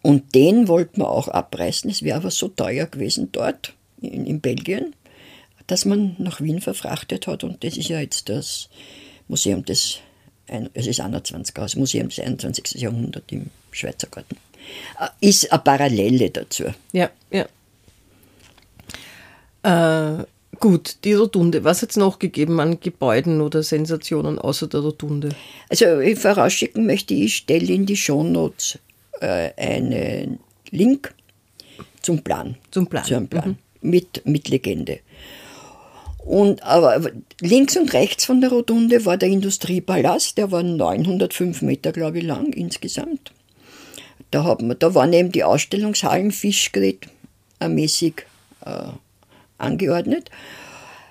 Und 0.02 0.34
den 0.34 0.68
wollten 0.68 1.02
wir 1.02 1.10
auch 1.10 1.28
abreißen. 1.28 1.90
Es 1.90 2.02
wäre 2.02 2.16
aber 2.16 2.30
so 2.30 2.48
teuer 2.48 2.86
gewesen 2.86 3.28
dort 3.32 3.74
in, 4.00 4.24
in 4.24 4.40
Belgien, 4.40 4.94
dass 5.66 5.84
man 5.84 6.16
nach 6.18 6.40
Wien 6.40 6.60
verfrachtet 6.62 7.26
hat. 7.26 7.44
Und 7.44 7.62
das 7.62 7.76
ist 7.76 7.88
ja 7.88 8.00
jetzt 8.00 8.30
das 8.30 8.70
Museum 9.28 9.64
des 9.64 10.00
ein, 10.50 10.70
es 10.74 10.86
ist 10.86 11.00
21 11.00 11.54
das 11.54 11.76
Museum 11.76 12.08
des 12.08 12.20
21. 12.20 12.80
Jahrhunderts 12.80 13.26
im 13.30 13.46
Schweizer 13.70 14.08
Garten. 14.08 14.36
Äh, 14.98 15.28
ist 15.28 15.50
eine 15.50 15.62
Parallele 15.62 16.30
dazu. 16.30 16.64
Ja, 16.92 17.10
ja. 17.30 17.46
Äh, 19.62 20.24
Gut, 20.60 20.96
die 21.04 21.14
Rotunde. 21.14 21.64
Was 21.64 21.80
hat 21.80 21.90
es 21.90 21.96
noch 21.96 22.18
gegeben 22.18 22.60
an 22.60 22.80
Gebäuden 22.80 23.40
oder 23.40 23.62
Sensationen 23.62 24.38
außer 24.38 24.66
der 24.66 24.80
Rotunde? 24.80 25.30
Also 25.70 25.86
vorausschicken 26.16 26.84
möchte 26.84 27.14
ich, 27.14 27.36
stelle 27.36 27.72
in 27.72 27.86
die 27.86 27.96
Shownotes 27.96 28.78
äh, 29.20 29.52
einen 29.56 30.38
Link 30.70 31.14
zum 32.02 32.22
Plan. 32.22 32.56
Zum 32.70 32.88
Plan. 32.88 33.04
Zu 33.04 33.16
einem 33.16 33.28
Plan. 33.28 33.56
Mhm. 33.80 33.90
Mit, 33.90 34.26
mit 34.26 34.48
Legende. 34.48 35.00
Und, 36.30 36.62
aber 36.62 37.10
links 37.40 37.76
und 37.76 37.92
rechts 37.92 38.24
von 38.24 38.40
der 38.40 38.50
Rotunde 38.50 39.04
war 39.04 39.16
der 39.16 39.30
Industriepalast, 39.30 40.38
der 40.38 40.52
war 40.52 40.62
905 40.62 41.60
Meter, 41.62 41.90
glaube 41.90 42.18
ich, 42.18 42.24
lang 42.24 42.52
insgesamt. 42.52 43.32
Da, 44.30 44.44
hat 44.44 44.62
man, 44.62 44.78
da 44.78 44.94
waren 44.94 45.12
eben 45.12 45.32
die 45.32 45.42
Ausstellungshallen 45.42 46.30
Fischgrät 46.30 47.08
mäßig 47.60 48.26
äh, 48.64 48.92
angeordnet. 49.58 50.30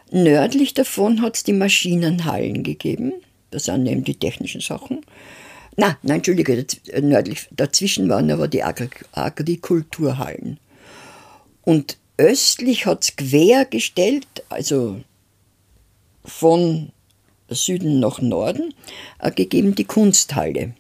Nördlich 0.10 0.74
davon 0.74 1.22
hat 1.22 1.36
es 1.36 1.44
die 1.44 1.52
Maschinenhallen 1.52 2.64
gegeben. 2.64 3.12
Das 3.52 3.66
sind 3.66 3.88
eben 3.88 4.06
die 4.06 4.16
technischen 4.16 4.62
Sachen. 4.62 5.02
Na, 5.76 5.98
nein, 6.02 6.20
Entschuldige, 6.20 6.66
nördlich, 7.02 7.50
dazwischen 7.52 8.08
waren 8.08 8.32
aber 8.32 8.48
die 8.48 8.64
Agrikulturhallen. 8.64 10.62
Und 11.66 11.98
östlich 12.16 12.86
hat 12.86 13.04
es 13.04 13.18
quer 13.18 13.66
gestellt, 13.66 14.26
also 14.48 15.02
von 16.30 16.92
Süden 17.50 18.00
nach 18.00 18.22
Norden, 18.22 18.74
äh, 19.20 19.32
gegeben 19.32 19.76
die 19.76 19.86
Kunsthalle. 19.86 20.74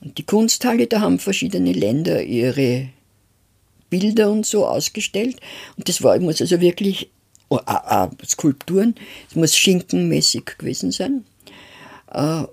Und 0.00 0.18
die 0.18 0.24
Kunsthalle, 0.24 0.86
da 0.86 1.00
haben 1.00 1.18
verschiedene 1.18 1.72
Länder 1.72 2.22
ihre 2.22 2.90
Bilder 3.90 4.30
und 4.30 4.46
so 4.46 4.66
ausgestellt. 4.66 5.40
Und 5.76 5.88
das 5.88 6.02
war, 6.02 6.18
muss 6.20 6.40
also 6.40 6.60
wirklich 6.60 7.10
oh, 7.48 7.58
ah, 7.66 8.04
ah, 8.04 8.10
Skulpturen, 8.24 8.94
es 9.28 9.36
muss 9.36 9.56
schinkenmäßig 9.56 10.44
gewesen 10.58 10.92
sein. 10.92 11.24
Äh, 12.12 12.44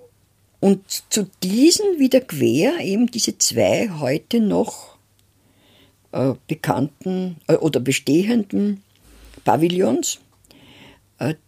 und 0.60 1.04
zu 1.10 1.30
diesen 1.44 2.00
wieder 2.00 2.22
quer 2.22 2.80
eben 2.80 3.08
diese 3.08 3.38
zwei 3.38 3.90
heute 4.00 4.40
noch 4.40 4.98
äh, 6.12 6.34
bekannten 6.48 7.38
oder 7.60 7.80
bestehenden 7.80 8.82
Pavillons, 9.44 10.20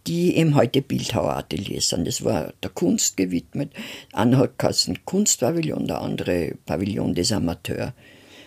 die 0.06 0.36
eben 0.36 0.54
heute 0.54 0.80
Bildhauerateliers 0.82 1.90
sind. 1.90 2.06
Das 2.06 2.24
war 2.24 2.52
der 2.62 2.70
Kunst 2.70 3.16
gewidmet. 3.16 3.72
Einer 4.12 4.38
hat 4.38 4.58
Kassen 4.58 5.04
Kunstpavillon, 5.04 5.86
der 5.86 6.00
andere 6.00 6.54
Pavillon 6.64 7.14
des 7.14 7.32
Amateurs. 7.32 7.92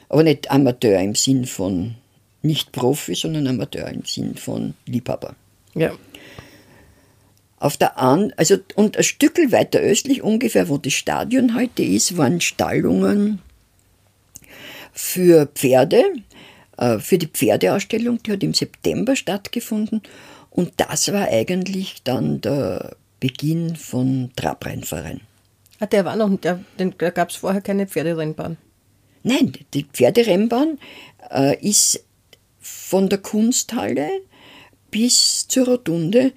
Aber 0.09 0.23
nicht 0.23 0.49
Amateur 0.49 0.99
im 0.99 1.15
Sinn 1.15 1.45
von 1.45 1.95
nicht 2.41 2.71
Profi, 2.71 3.15
sondern 3.15 3.47
Amateur 3.47 3.87
im 3.87 4.03
Sinn 4.03 4.35
von 4.35 4.73
Liebhaber. 4.85 5.35
Ja. 5.75 5.93
Auf 7.59 7.77
der 7.77 7.99
An 7.99 8.33
also, 8.37 8.57
und 8.75 8.97
ein 8.97 9.03
Stück 9.03 9.37
weiter 9.51 9.79
östlich, 9.79 10.23
ungefähr 10.23 10.67
wo 10.67 10.79
das 10.79 10.93
Stadion 10.93 11.55
heute 11.55 11.83
ist, 11.83 12.17
waren 12.17 12.41
Stallungen 12.41 13.39
für 14.91 15.45
Pferde, 15.45 16.03
äh, 16.77 16.97
für 16.97 17.19
die 17.19 17.27
Pferdeausstellung, 17.27 18.21
die 18.23 18.31
hat 18.31 18.43
im 18.43 18.55
September 18.55 19.15
stattgefunden. 19.15 20.01
Und 20.51 20.73
das 20.77 21.11
war 21.11 21.27
eigentlich 21.29 22.03
dann 22.03 22.41
der 22.41 22.95
Beginn 23.19 23.75
von 23.75 24.31
Trabrennverein. 24.35 25.21
Ah, 25.79 25.87
der 25.87 26.05
war 26.05 26.15
noch, 26.15 26.37
der, 26.39 26.59
da 26.77 27.09
gab 27.09 27.29
es 27.29 27.37
vorher 27.37 27.61
keine 27.61 27.87
Pferderennbahn. 27.87 28.57
Nein, 29.23 29.53
die 29.73 29.85
Pferderennbahn 29.85 30.77
äh, 31.31 31.57
ist 31.67 32.03
von 32.59 33.09
der 33.09 33.19
Kunsthalle 33.19 34.09
bis 34.91 35.47
zur 35.47 35.65
Rotunde, 35.65 36.33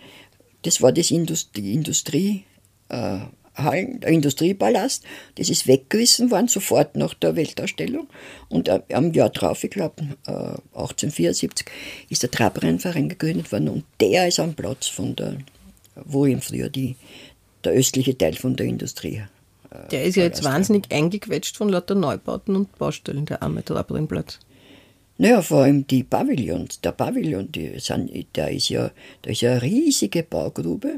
das 0.63 0.81
war 0.81 0.93
das 0.93 1.11
Industrie, 1.11 1.75
Industrie 1.75 2.45
äh, 2.89 3.19
Hallen, 3.55 4.01
der 4.01 4.11
Industriepalast, 4.11 5.05
das 5.37 5.49
ist 5.49 5.67
weggerissen 5.67 6.31
worden, 6.31 6.49
sofort 6.49 6.97
nach 6.97 7.15
der 7.15 7.37
Weltausstellung. 7.37 8.09
Und 8.49 8.69
äh, 8.69 8.81
am 8.93 9.13
Jahr 9.13 9.31
drauf, 9.31 9.65
ich 9.65 9.71
glaube 9.71 10.03
äh, 10.27 10.31
1874, 10.75 11.67
ist 12.09 12.23
der 12.23 12.31
Trabrennverein 12.31 13.09
gegründet 13.09 13.53
worden 13.53 13.69
und 13.69 13.85
der 14.01 14.29
ist 14.29 14.41
am 14.41 14.55
Platz 14.55 14.89
von 14.89 15.15
der, 15.17 15.39
wo 16.05 16.27
eben 16.27 16.41
früher 16.41 16.69
die, 16.69 16.97
der 17.63 17.73
östliche 17.73 18.19
Teil 18.19 18.35
von 18.35 18.57
der 18.57 18.67
Industrie 18.67 19.23
der 19.91 20.05
ist 20.05 20.17
ja 20.17 20.25
jetzt 20.25 20.45
wahnsinnig 20.45 20.93
eingequetscht 20.93 21.57
von 21.57 21.69
lauter 21.69 21.95
Neubauten 21.95 22.57
und 22.57 22.79
Baustellen, 22.79 23.27
der 23.27 23.43
arme 23.43 23.65
Trabrennplatz. 23.65 24.39
Naja, 25.17 25.43
vor 25.43 25.63
allem 25.63 25.87
die 25.87 26.03
Pavillons. 26.03 26.81
Der 26.81 26.93
Pavillon, 26.93 27.51
die 27.53 27.79
sind, 27.79 28.11
der 28.37 28.51
ist 28.51 28.69
ja, 28.69 28.91
da 29.23 29.31
ist 29.31 29.43
ja 29.43 29.53
eine 29.53 29.63
riesige 29.63 30.23
Baugrube, 30.23 30.97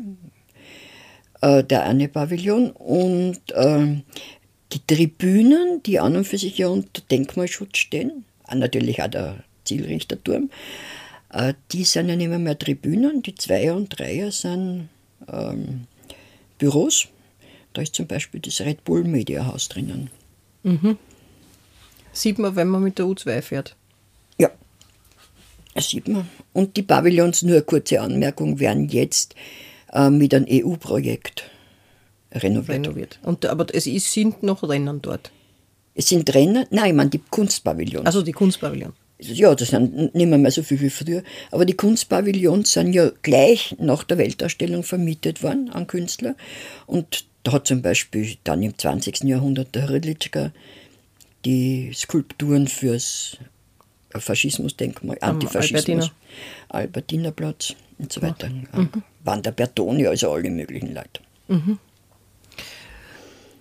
äh, 1.41 1.65
der 1.65 1.85
eine 1.85 2.09
Pavillon. 2.09 2.71
Und 2.71 3.41
äh, 3.53 4.03
die 4.73 4.87
Tribünen, 4.87 5.83
die 5.85 6.01
an 6.01 6.17
und 6.17 6.25
für 6.27 6.39
sich 6.39 6.59
ja 6.59 6.69
unter 6.69 7.03
Denkmalschutz 7.11 7.79
stehen, 7.79 8.25
natürlich 8.53 9.03
auch 9.03 9.09
der 9.09 9.45
Zielrichterturm, 9.65 10.51
äh, 11.33 11.55
die 11.73 11.85
sind 11.85 12.09
ja 12.09 12.17
nicht 12.17 12.29
mehr, 12.29 12.39
mehr 12.39 12.59
Tribünen. 12.59 13.23
Die 13.23 13.35
Zweier 13.35 13.77
und 13.77 13.99
Dreier 13.99 14.31
sind 14.31 14.89
ähm, 15.29 15.87
Büros 16.59 17.09
da 17.77 17.83
ist 17.83 17.95
zum 17.95 18.07
Beispiel 18.07 18.41
das 18.41 18.61
Red 18.63 18.85
Bull 18.85 19.05
Media 19.05 19.47
House 19.47 19.69
drinnen. 19.69 20.09
Mhm. 20.63 20.97
Sieht 22.11 22.39
man, 22.39 22.57
wenn 22.57 22.69
man 22.69 22.83
mit 22.83 22.99
der 22.99 23.05
U2 23.05 23.43
fährt. 23.43 23.77
Ja, 24.39 24.51
das 25.75 25.91
sieht 25.91 26.09
man. 26.09 26.27
Und 26.55 26.79
die 26.79 26.83
Pavillons, 26.83 27.43
nur 27.43 27.57
eine 27.57 27.63
kurze 27.63 28.01
Anmerkung, 28.01 28.59
werden 28.61 28.89
jetzt 28.89 29.35
äh, 29.93 30.11
mit 30.11 30.35
einem 30.35 30.47
EU-Projekt 30.49 31.45
renoviert. 32.33 32.87
renoviert. 32.87 33.19
Und, 33.23 33.47
aber 33.47 33.67
es 33.73 33.87
ist, 33.87 34.13
sind 34.13 34.43
noch 34.43 34.63
Rennen 34.63 35.01
dort? 35.03 35.31
Es 35.95 36.09
sind 36.09 36.33
Rennen, 36.35 36.67
nein, 36.71 36.91
ich 36.91 36.95
meine 36.95 37.11
die 37.11 37.21
Kunstpavillons. 37.31 38.07
Also 38.07 38.23
die 38.23 38.33
Kunstpavillons. 38.33 38.95
Ja, 39.19 39.55
das 39.55 39.69
sind 39.69 40.15
nicht 40.15 40.27
mehr, 40.29 40.37
mehr 40.37 40.51
so 40.51 40.63
viel 40.63 40.79
wie 40.81 40.91
früher. 40.91 41.23
Aber 41.51 41.65
die 41.65 41.75
Kunstpavillons 41.75 42.71
sind 42.71 42.93
ja 42.93 43.11
gleich 43.23 43.75
nach 43.79 44.05
der 44.05 44.19
Weltausstellung 44.19 44.83
vermietet 44.83 45.43
worden 45.43 45.71
an 45.71 45.87
Künstler. 45.87 46.37
Und 46.87 47.25
da 47.43 47.53
hat 47.53 47.67
zum 47.67 47.81
Beispiel 47.81 48.37
dann 48.45 48.63
im 48.63 48.77
20. 48.77 49.25
Jahrhundert 49.25 49.75
der 49.75 49.89
Hrdlicka 49.89 50.53
die 51.47 51.93
Skulpturen 51.95 52.69
fürs 52.69 53.39
Faschismusdenkmal, 54.11 55.17
Antifaschismus, 55.21 55.87
Albertiner. 55.87 56.11
Albertinerplatz 56.69 57.75
und 57.99 58.13
so 58.13 58.23
weiter. 58.23 58.49
Mhm. 58.49 58.89
Waren 59.25 59.43
der 59.43 59.53
Bertoni, 59.53 60.07
also 60.07 60.33
alle 60.33 60.51
möglichen 60.51 60.95
Leute. 60.95 61.21
Mhm. 61.49 61.79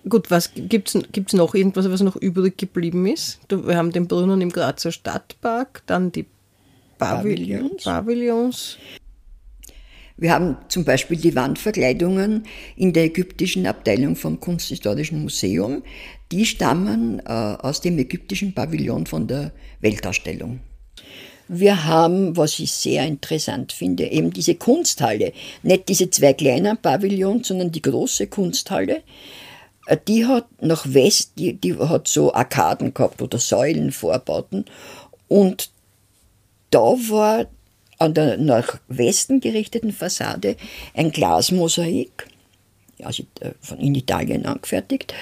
Gut, 0.08 0.30
was 0.30 0.52
gibt 0.54 0.94
es 0.94 1.32
noch 1.32 1.54
irgendwas, 1.54 1.90
was 1.90 2.00
noch 2.00 2.14
übrig 2.16 2.56
geblieben 2.56 3.06
ist? 3.06 3.40
Wir 3.48 3.76
haben 3.76 3.90
den 3.90 4.06
Brunnen 4.06 4.40
im 4.40 4.50
Grazer 4.50 4.92
Stadtpark, 4.92 5.82
dann 5.86 6.12
die 6.12 6.26
Pavillons. 6.98 7.82
Pavillons. 7.82 8.78
Wir 10.16 10.32
haben 10.32 10.56
zum 10.68 10.84
Beispiel 10.84 11.18
die 11.18 11.34
Wandverkleidungen 11.34 12.46
in 12.76 12.92
der 12.92 13.04
ägyptischen 13.04 13.66
Abteilung 13.66 14.16
vom 14.16 14.40
Kunsthistorischen 14.40 15.22
Museum. 15.22 15.82
Die 16.32 16.46
stammen 16.46 17.20
äh, 17.20 17.32
aus 17.32 17.80
dem 17.82 17.98
ägyptischen 17.98 18.54
Pavillon 18.54 19.06
von 19.06 19.26
der 19.26 19.52
Weltausstellung. 19.80 20.60
Wir 21.48 21.84
haben, 21.84 22.36
was 22.36 22.58
ich 22.58 22.72
sehr 22.72 23.06
interessant 23.06 23.72
finde, 23.72 24.04
eben 24.06 24.32
diese 24.32 24.56
Kunsthalle. 24.56 25.32
Nicht 25.62 25.88
diese 25.88 26.10
zwei 26.10 26.32
kleinen 26.32 26.76
Pavillons, 26.76 27.48
sondern 27.48 27.70
die 27.70 27.82
große 27.82 28.26
Kunsthalle. 28.26 29.02
Äh, 29.86 29.96
die 30.06 30.26
hat 30.26 30.46
nach 30.60 30.84
West, 30.92 31.32
die, 31.38 31.54
die 31.54 31.76
hat 31.78 32.08
so 32.08 32.34
Arkaden 32.34 32.92
gehabt 32.92 33.22
oder 33.22 33.38
Säulenvorbauten. 33.38 34.64
Und 35.28 35.70
da 36.70 36.80
war 36.80 37.46
an 37.98 38.14
der 38.14 38.36
nach 38.36 38.78
Westen 38.88 39.40
gerichteten 39.40 39.92
Fassade 39.92 40.56
ein 40.94 41.12
Glasmosaik, 41.12 42.28
also 43.02 43.24
von 43.60 43.78
in 43.78 43.94
Italien 43.94 44.44
angefertigt, 44.44 45.14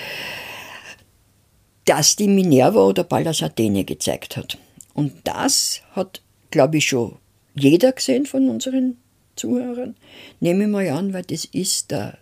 das 1.84 2.16
die 2.16 2.28
Minerva 2.28 2.80
oder 2.80 3.04
Pallas 3.04 3.42
Athene 3.42 3.84
gezeigt 3.84 4.37
hat. 4.37 4.58
Und 4.94 5.12
das 5.24 5.83
hat, 5.92 6.22
glaube 6.50 6.78
ich, 6.78 6.87
schon 6.87 7.16
jeder 7.54 7.92
gesehen 7.92 8.26
von 8.26 8.48
unseren 8.48 8.96
Zuhörern. 9.37 9.96
Nehme 10.40 10.64
ich 10.64 10.70
mal 10.70 10.88
an, 10.88 11.12
weil 11.12 11.24
das 11.24 11.44
ist 11.44 11.90
der, 11.90 12.18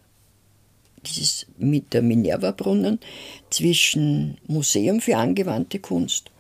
dieses 1.07 1.47
mit 1.59 1.93
der 1.93 2.03
Minerva-Brunnen 2.03 2.99
zwischen 3.51 4.39
Museum 4.47 5.01
für 5.01 5.17
angewandte 5.17 5.79
Kunst 5.79 6.31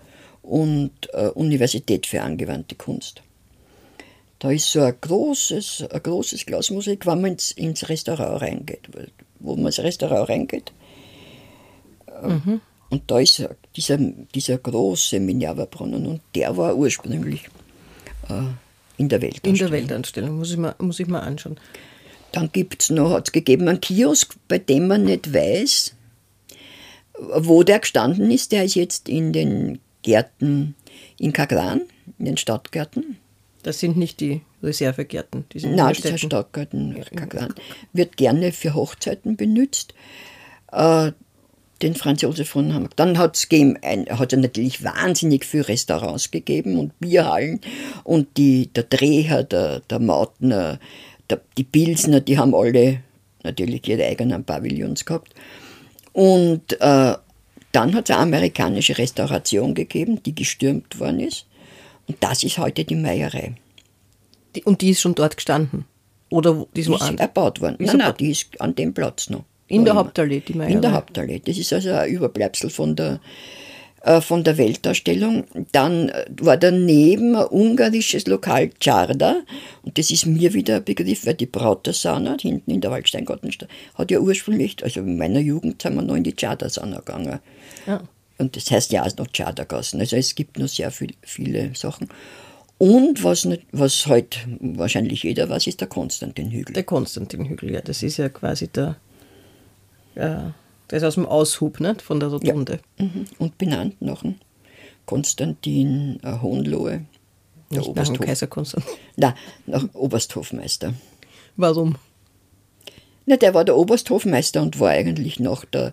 und 0.43 0.93
äh, 1.13 1.29
Universität 1.29 2.07
für 2.07 2.23
angewandte 2.23 2.75
Kunst. 2.75 3.23
Da 4.39 4.51
ist 4.51 4.73
so 4.73 4.81
ein 4.81 4.95
großes, 5.01 5.87
ein 5.91 6.03
großes 6.03 6.47
Glasmusik, 6.47 7.07
wenn 7.07 7.21
man 7.21 7.33
ins, 7.33 7.53
ins 7.53 7.89
Restaurant 7.89 8.43
reingeht, 8.43 8.89
wo 9.39 9.55
man 9.55 9.67
ins 9.67 9.79
Restaurant 9.79 10.29
reingeht. 10.29 10.73
Mhm. 12.23 12.61
Und 12.93 13.11
da 13.11 13.21
ist 13.21 13.43
dieser, 13.75 13.97
dieser 13.97 14.59
große 14.59 15.19
Minerva-Brunnen 15.19 16.07
und 16.07 16.21
der 16.35 16.55
war 16.59 16.77
ursprünglich 16.77 17.49
äh, 18.29 18.43
In 18.99 19.09
der 19.09 19.23
Weltausstellung. 19.23 19.55
In 19.55 19.59
der 19.59 19.71
Weltausstellung, 19.71 20.37
muss 20.37 20.51
ich 20.51 20.59
mal, 20.59 20.75
muss 20.79 21.01
ich 21.01 21.07
mal 21.07 21.21
anschauen. 21.21 21.59
Dann 22.33 22.51
gibt 22.53 22.83
es 22.83 22.91
noch, 22.91 23.13
hat 23.13 23.29
es 23.29 23.33
gegeben 23.33 23.67
einen 23.69 23.81
Kiosk, 23.81 24.37
bei 24.47 24.59
dem 24.59 24.89
man 24.89 25.05
nicht 25.05 25.33
weiß, 25.33 25.95
wo 27.37 27.63
der 27.63 27.79
gestanden 27.79 28.31
ist. 28.31 28.53
Der 28.53 28.65
ist 28.65 28.75
jetzt 28.75 29.09
in 29.09 29.33
den 29.33 29.79
Gärten 30.03 30.75
in 31.19 31.33
Kagran, 31.33 31.81
in 32.19 32.27
den 32.27 32.37
Stadtgärten. 32.37 33.17
Das 33.63 33.81
sind 33.81 33.97
nicht 33.97 34.21
die 34.21 34.43
Reservegärten. 34.63 35.47
Die 35.55 35.61
sind 35.61 35.77
Nein, 35.77 35.95
dieser 35.95 36.19
Stadtgarten 36.19 37.03
Kagran 37.17 37.55
wird 37.95 38.19
gerne 38.19 38.53
für 38.53 38.75
Hochzeiten 38.75 39.39
benutzt. 39.39 39.95
Äh, 40.73 41.13
den 41.83 41.95
Franz 41.95 42.23
Josef 42.23 42.49
von 42.49 42.73
Hamburg. 42.73 42.97
Dann 42.97 43.19
hat 43.19 43.37
es 43.37 43.49
hat 43.51 44.33
natürlich 44.33 44.85
wahnsinnig 44.85 45.45
viele 45.45 45.69
Restaurants 45.69 46.31
gegeben 46.31 46.79
und 46.79 46.99
Bierhallen 47.01 47.61
und 48.05 48.37
die, 48.37 48.69
der 48.69 48.85
Dreher, 48.85 49.43
der, 49.45 49.81
der 49.81 49.99
Mautner, 49.99 50.79
der, 51.29 51.41
die 51.57 51.65
Pilsner, 51.65 52.21
die 52.21 52.39
haben 52.39 52.55
alle 52.55 53.01
natürlich 53.43 53.87
ihre 53.89 54.05
eigenen 54.05 54.45
Pavillons 54.45 55.05
gehabt. 55.05 55.35
Und 56.13 56.81
äh, 56.81 57.15
dann 57.73 57.95
hat 57.95 58.09
es 58.09 58.15
eine 58.15 58.23
amerikanische 58.23 58.99
Restauration 58.99 59.75
gegeben, 59.75 60.23
die 60.23 60.35
gestürmt 60.35 61.01
worden 61.01 61.21
ist. 61.21 61.47
Und 62.07 62.19
das 62.21 62.45
ist 62.45 62.59
heute 62.59 62.85
die 62.85 62.95
Meierei. 62.95 63.55
Die, 64.55 64.63
und 64.65 64.83
die 64.83 64.91
ist 64.91 65.01
schon 65.01 65.15
dort 65.15 65.37
gestanden? 65.37 65.87
Oder 66.29 66.67
die 66.75 66.81
ist, 66.83 66.89
die 66.89 66.95
ist 66.95 67.21
erbaut 67.21 67.61
worden? 67.61 67.77
Ist 67.77 67.89
nein, 67.89 67.99
nein, 67.99 68.15
die 68.19 68.31
ist 68.31 68.61
an 68.61 68.75
dem 68.75 68.93
Platz 68.93 69.31
noch. 69.31 69.45
In 69.69 69.85
der 69.85 69.95
Hauptallee, 69.95 70.41
die 70.41 70.55
Meierei? 70.55 70.73
In 70.73 70.83
der 70.83 70.93
Hauptallee. 70.93 71.41
Das 71.45 71.57
ist 71.57 71.73
also 71.73 71.93
ein 71.93 72.11
Überbleibsel 72.11 72.69
von 72.69 72.95
der, 72.95 73.21
äh, 74.03 74.21
von 74.21 74.45
der 74.45 74.59
Weltausstellung. 74.59 75.45
Dann 75.73 76.09
äh, 76.11 76.27
war 76.41 76.57
daneben 76.57 77.37
ein 77.37 77.47
ungarisches 77.47 78.27
Lokal 78.27 78.71
Czarda. 78.81 79.37
Und 79.83 79.97
das 79.97 80.11
ist 80.11 80.27
mir 80.27 80.53
wieder 80.53 80.77
ein 80.77 80.85
Begriff, 80.85 81.25
weil 81.27 81.35
die 81.35 81.47
Brautersauna 81.47 82.37
hinten 82.41 82.71
in 82.71 82.81
der 82.81 82.91
Waldsteingartenstadt 82.91 83.69
hat 83.95 84.11
ja 84.11 84.19
ursprünglich, 84.19 84.77
also 84.83 85.01
in 85.01 85.17
meiner 85.17 85.41
Jugend 85.41 85.81
sind 85.81 85.95
wir 85.95 86.03
noch 86.03 86.17
in 86.17 86.25
die 86.25 86.37
Czarda-Sauna 86.37 86.99
gegangen. 86.99 87.39
Ja. 87.87 88.03
Und 88.39 88.57
das 88.57 88.71
heißt 88.71 88.93
ja 88.93 89.05
auch 89.05 89.17
noch 89.17 89.29
Czarda-Gassen. 89.29 90.01
Also 90.01 90.17
es 90.17 90.35
gibt 90.35 90.59
noch 90.59 90.69
sehr 90.69 90.91
viel, 90.91 91.15
viele 91.23 91.75
Sachen. 91.75 92.09
Und 92.79 93.23
was, 93.23 93.45
nicht, 93.45 93.63
was 93.71 94.09
halt 94.09 94.39
wahrscheinlich 94.59 95.23
jeder 95.23 95.49
weiß, 95.49 95.69
ist 95.69 95.81
der 95.81 95.87
Konstantin-Hügel. 95.87 96.75
Der 96.75 96.83
Konstantin-Hügel, 96.83 97.71
ja, 97.71 97.81
das 97.81 98.03
ist 98.03 98.17
ja 98.17 98.29
quasi 98.29 98.67
der 98.67 98.97
ja, 100.15 100.55
der 100.91 100.99
ist 100.99 101.05
aus 101.05 101.15
dem 101.15 101.27
Aushub 101.27 101.81
nicht? 101.81 102.03
von 102.03 102.21
der 102.21 102.29
Rotunde. 102.29 102.81
Ja. 102.99 103.05
Mhm. 103.05 103.25
Und 103.39 103.59
benannt 103.59 104.01
nach 104.01 104.23
dem 104.23 104.37
Konstantin 105.07 106.21
äh, 106.23 106.39
Hohenlohe. 106.41 107.05
Der 107.71 107.79
Nicht 107.79 107.97
nach 107.97 108.09
dem 108.09 108.21
Kaiser 108.21 108.47
Konstantin? 108.47 108.93
Nein, 109.17 109.35
nach 109.67 109.85
Obersthofmeister. 109.95 110.95
Warum? 111.57 111.97
Na, 113.27 113.37
der 113.37 113.55
war 113.55 113.65
der 113.65 113.77
Obersthofmeister 113.77 114.63
und 114.63 114.81
war 114.81 114.91
eigentlich 114.91 115.39
nach 115.41 115.65
der, 115.65 115.93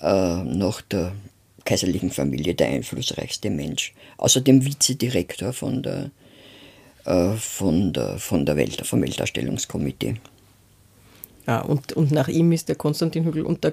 äh, 0.00 0.42
nach 0.44 0.82
der 0.82 1.12
kaiserlichen 1.64 2.10
Familie 2.10 2.54
der 2.54 2.68
einflussreichste 2.68 3.50
Mensch. 3.50 3.94
Außerdem 4.16 4.64
Vizedirektor 4.64 5.52
von 5.52 5.82
der, 5.82 6.10
äh, 7.04 7.32
von 7.34 7.92
der, 7.92 8.18
von 8.18 8.46
der 8.46 8.56
Welt, 8.56 8.86
vom 8.86 9.02
Weltausstellungskomitee. 9.02 10.16
Ah, 11.48 11.60
und, 11.60 11.94
und 11.94 12.10
nach 12.10 12.28
ihm 12.28 12.52
ist 12.52 12.68
der 12.68 12.76
Konstantinhügel 12.76 13.42
und 13.42 13.64
der 13.64 13.72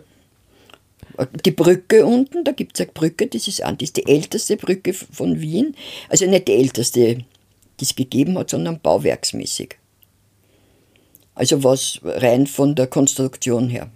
die 1.43 1.51
Brücke 1.51 2.05
unten, 2.05 2.45
da 2.45 2.53
gibt 2.53 2.77
es 2.79 2.81
eine 2.81 2.91
Brücke, 2.93 3.27
das 3.27 3.49
ist, 3.49 3.59
das 3.59 3.75
ist 3.81 3.97
die 3.97 4.07
älteste 4.07 4.55
Brücke 4.55 4.93
von 4.93 5.41
Wien. 5.41 5.75
Also 6.07 6.25
nicht 6.25 6.47
die 6.47 6.53
älteste, 6.53 7.15
die 7.79 7.83
es 7.83 7.93
gegeben 7.93 8.37
hat, 8.37 8.49
sondern 8.49 8.79
bauwerksmäßig. 8.79 9.75
Also 11.33 11.65
was 11.65 11.99
rein 12.03 12.47
von 12.47 12.75
der 12.75 12.87
Konstruktion 12.87 13.67
her. 13.67 13.89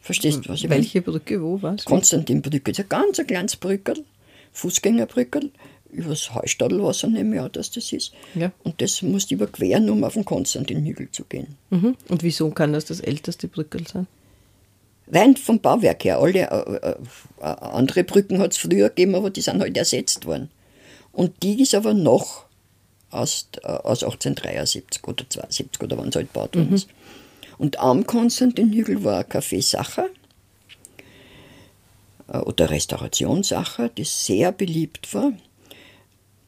Verstehst 0.00 0.44
du, 0.44 0.50
was 0.50 0.62
ich 0.62 0.70
Welche 0.70 1.00
meine? 1.00 1.10
Brücke, 1.10 1.42
wo 1.42 1.60
was? 1.60 1.84
Konstantinbrücke, 1.84 2.70
das 2.70 2.78
ist 2.78 2.84
ein 2.84 2.88
ganz 2.88 3.26
kleines 3.26 3.56
Brückel, 3.56 4.04
Fußgängerbrückel, 4.52 5.50
übers 5.90 6.34
Heustadlwasser 6.34 7.08
nehme 7.08 7.36
ich 7.36 7.42
an, 7.42 7.52
dass 7.52 7.70
das 7.70 7.92
ist. 7.92 8.12
Ja. 8.34 8.52
Und 8.62 8.80
das 8.80 9.02
musst 9.02 9.30
du 9.30 9.34
überqueren, 9.34 9.88
um 9.90 10.04
auf 10.04 10.14
den 10.14 10.24
Konstantinhügel 10.24 11.10
zu 11.10 11.24
gehen. 11.24 11.56
Mhm. 11.70 11.96
Und 12.08 12.22
wieso 12.22 12.50
kann 12.50 12.72
das 12.72 12.84
das 12.84 13.00
älteste 13.00 13.48
Brückel 13.48 13.86
sein? 13.86 14.06
Rein 15.10 15.36
vom 15.36 15.60
Bauwerk 15.60 16.04
her. 16.04 16.18
Alle 16.18 16.40
äh, 16.40 16.90
äh, 16.90 16.96
äh 17.40 17.44
andere 17.44 18.04
Brücken 18.04 18.38
hat 18.38 18.52
es 18.52 18.58
früher 18.58 18.88
gegeben, 18.90 19.14
aber 19.14 19.30
die 19.30 19.40
sind 19.40 19.60
halt 19.60 19.76
ersetzt 19.76 20.26
worden. 20.26 20.50
Und 21.12 21.42
die 21.42 21.62
ist 21.62 21.74
aber 21.74 21.94
noch 21.94 22.44
aus, 23.10 23.48
äh, 23.62 23.66
aus 23.66 24.02
1873 24.02 25.02
oder 25.06 25.28
72 25.28 25.82
oder 25.82 25.96
wann 25.96 26.08
es 26.08 26.16
halt 26.16 26.32
gebaut 26.32 26.54
worden 26.54 26.68
mhm. 26.68 26.74
ist. 26.74 26.88
Und 27.56 27.80
am 27.80 28.06
Konstantinhügel 28.06 29.02
war 29.02 29.22
Café 29.22 29.62
Sacher 29.62 30.06
äh, 32.28 32.38
oder 32.38 32.70
Restaurationssacher, 32.70 33.88
das 33.88 34.26
sehr 34.26 34.52
beliebt 34.52 35.12
war. 35.14 35.32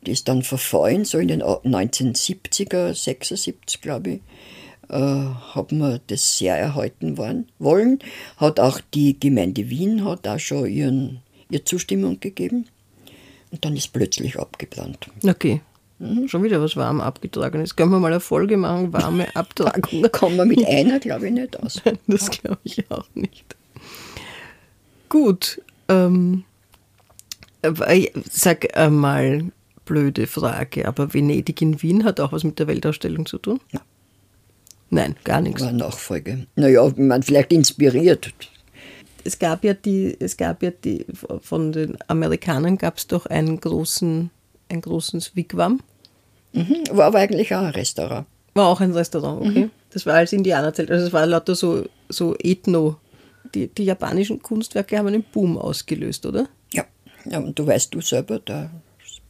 Die 0.06 0.12
ist 0.12 0.28
dann 0.28 0.42
verfallen, 0.42 1.04
so 1.04 1.18
in 1.18 1.28
den 1.28 1.42
1970er, 1.42 2.94
76 2.94 3.80
glaube 3.80 4.10
ich, 4.10 4.20
äh, 4.88 5.26
hat 5.54 5.72
man 5.72 6.00
das 6.08 6.38
sehr 6.38 6.56
erhalten 6.56 7.18
wollen. 7.58 7.98
Hat 8.36 8.58
auch 8.58 8.80
die 8.94 9.18
Gemeinde 9.18 9.68
Wien 9.70 10.04
hat 10.04 10.26
auch 10.26 10.38
schon 10.38 10.66
ihren, 10.68 11.20
ihre 11.50 11.64
Zustimmung 11.64 12.18
gegeben. 12.20 12.66
Und 13.50 13.64
dann 13.64 13.76
ist 13.76 13.92
plötzlich 13.92 14.38
abgebrannt. 14.38 15.08
Okay. 15.24 15.60
Mhm. 15.98 16.28
Schon 16.28 16.42
wieder 16.42 16.60
was 16.62 16.76
warm 16.76 17.00
abgetragen 17.00 17.60
ist. 17.60 17.76
Können 17.76 17.90
wir 17.90 18.00
mal 18.00 18.08
eine 18.10 18.20
Folge 18.20 18.56
machen, 18.56 18.92
warme 18.92 19.26
Abtragung. 19.36 20.02
Kommen 20.10 20.36
wir 20.36 20.44
mit 20.46 20.66
einer, 20.66 20.98
glaube 20.98 21.26
ich, 21.26 21.32
nicht 21.32 21.60
aus. 21.60 21.82
das 22.06 22.30
glaube 22.30 22.60
ich 22.64 22.90
auch 22.90 23.08
nicht. 23.14 23.56
Gut. 25.08 25.60
Ähm, 25.88 26.44
äh, 27.62 28.10
sag 28.30 28.66
mal, 28.90 29.52
blöde 29.84 30.26
Frage, 30.26 30.86
aber 30.86 31.12
Venedig 31.14 31.60
in 31.62 31.82
Wien 31.82 32.04
hat 32.04 32.20
auch 32.20 32.32
was 32.32 32.44
mit 32.44 32.58
der 32.58 32.66
Weltausstellung 32.66 33.26
zu 33.26 33.38
tun? 33.38 33.60
Nein. 33.72 33.82
Nein, 34.90 35.14
gar 35.22 35.40
nichts. 35.40 35.62
War 35.62 35.72
Nachfolge. 35.72 36.46
Naja, 36.56 36.92
man 36.96 37.22
vielleicht 37.22 37.52
inspiriert. 37.52 38.32
Es 39.22 39.38
gab 39.38 39.64
ja 39.64 39.74
die, 39.74 40.16
es 40.18 40.36
gab 40.36 40.62
ja 40.62 40.70
die, 40.70 41.06
von 41.42 41.72
den 41.72 41.96
Amerikanern 42.08 42.76
gab 42.76 42.98
es 42.98 43.06
doch 43.06 43.26
einen 43.26 43.60
großen, 43.60 44.30
ein 44.68 44.80
großes 44.80 45.36
Wigwam. 45.36 45.80
Mhm, 46.52 46.84
war 46.90 47.06
aber 47.06 47.18
eigentlich 47.18 47.54
auch 47.54 47.60
ein 47.60 47.70
Restaurant. 47.70 48.26
War 48.54 48.66
auch 48.66 48.80
ein 48.80 48.92
Restaurant, 48.92 49.42
okay. 49.42 49.64
Mhm. 49.66 49.70
Das 49.90 50.06
war 50.06 50.14
als 50.14 50.32
Indianerzelt. 50.32 50.90
Also 50.90 51.06
es 51.06 51.12
war 51.12 51.26
lauter 51.26 51.54
so, 51.54 51.84
so 52.08 52.34
Ethno. 52.38 52.96
Die, 53.54 53.68
die 53.68 53.84
japanischen 53.84 54.42
Kunstwerke 54.42 54.98
haben 54.98 55.08
einen 55.08 55.24
Boom 55.24 55.56
ausgelöst, 55.58 56.26
oder? 56.26 56.48
Ja. 56.72 56.84
ja, 57.24 57.38
und 57.38 57.58
du 57.58 57.66
weißt 57.66 57.94
du 57.94 58.00
selber, 58.00 58.38
da 58.38 58.70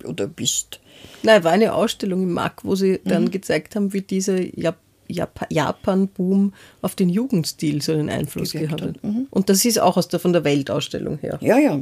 oder 0.05 0.27
bist. 0.27 0.81
Nein, 1.23 1.45
war 1.45 1.53
eine 1.53 1.75
Ausstellung 1.75 2.23
im 2.23 2.33
MAC, 2.33 2.65
wo 2.65 2.75
sie 2.75 3.01
dann 3.05 3.25
mhm. 3.25 3.31
gezeigt 3.31 3.77
haben, 3.77 3.93
wie 3.93 4.03
dieser 4.03 4.41
Jap 4.41 4.79
Jap 5.09 5.47
Japan-Boom 5.51 6.55
auf 6.83 6.95
den 6.95 7.09
Jugendstil 7.09 7.83
so 7.83 7.93
einen 7.93 8.09
Einfluss 8.09 8.53
gehabt 8.53 8.81
hat. 8.81 9.03
Mhm. 9.03 9.27
Und 9.31 9.49
das 9.49 9.65
ist 9.65 9.81
auch 9.81 9.97
aus 9.97 10.07
der, 10.07 10.21
von 10.21 10.33
der 10.33 10.45
Weltausstellung 10.45 11.19
her. 11.19 11.39
Ja, 11.41 11.59
ja. 11.59 11.81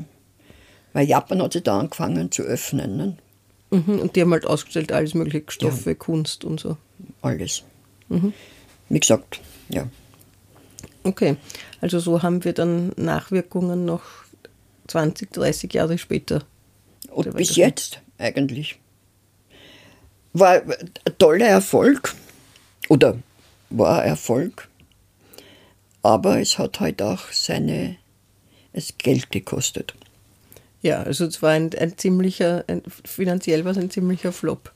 Weil 0.94 1.07
Japan 1.07 1.42
hat 1.42 1.52
sich 1.52 1.62
da 1.62 1.78
angefangen 1.78 2.33
zu 2.33 2.42
öffnen. 2.42 2.96
Ne? 2.96 3.16
Mhm. 3.70 3.98
Und 3.98 4.16
die 4.16 4.22
haben 4.22 4.33
halt 4.33 4.46
ausgestellt 4.46 4.92
alles 4.92 5.14
mögliche 5.14 5.44
Stoffe, 5.48 5.90
ja. 5.90 5.94
Kunst 5.94 6.44
und 6.44 6.59
so. 6.59 6.78
Alles. 7.20 7.64
Mhm. 8.09 8.33
Wie 8.88 9.00
gesagt, 9.00 9.40
ja. 9.68 9.87
Okay, 11.04 11.37
also 11.81 12.00
so 12.00 12.22
haben 12.22 12.44
wir 12.44 12.52
dann 12.52 12.92
Nachwirkungen 12.96 13.85
noch 13.85 14.02
20, 14.88 15.33
30 15.33 15.72
Jahre 15.72 15.98
später. 15.98 16.44
Und 17.11 17.35
bis 17.37 17.57
jetzt 17.57 18.00
eigentlich. 18.18 18.78
War 20.33 20.62
ein 20.62 21.18
toller 21.18 21.46
Erfolg 21.46 22.14
oder 22.88 23.18
war 23.70 24.04
Erfolg, 24.04 24.68
aber 26.02 26.40
es 26.40 26.59
hat 26.59 26.81
halt 26.81 27.02
auch 27.02 27.33
seine, 27.33 27.96
es 28.72 28.98
Geld 28.98 29.31
gekostet. 29.31 29.94
Ja, 30.83 31.02
also 31.02 31.24
es 31.24 31.42
war 31.42 31.50
ein, 31.50 31.70
ein 31.78 31.96
ziemlicher, 31.96 32.64
ein, 32.68 32.83
finanziell 33.04 33.64
war 33.64 33.72
es 33.72 33.78
ein 33.78 33.90
ziemlicher 33.90 34.33
Flop. 34.33 34.72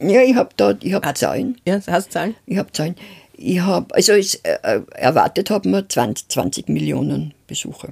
Ja, 0.00 0.22
ich 0.22 0.34
habe 0.34 0.50
da, 0.56 0.76
ich 0.80 0.92
habe 0.92 1.14
Zahlen. 1.14 1.60
Ja, 1.66 1.80
hast 1.86 2.12
Zahlen? 2.12 2.34
Ich 2.46 2.58
habe 2.58 2.70
Zahlen. 2.72 2.96
Ich 3.36 3.60
habe, 3.60 3.94
also 3.94 4.12
es, 4.12 4.36
äh, 4.36 4.80
erwartet 4.94 5.50
haben 5.50 5.70
wir 5.70 5.86
20, 5.88 6.28
20 6.28 6.68
Millionen 6.68 7.34
Besucher. 7.46 7.90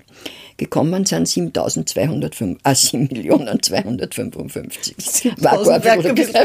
Gekommen 0.57 1.05
sind 1.05 1.29
7.205, 1.29 2.57
ah, 2.63 2.71
7.255. 2.71 5.43
War 5.43 5.63
gar 5.81 5.99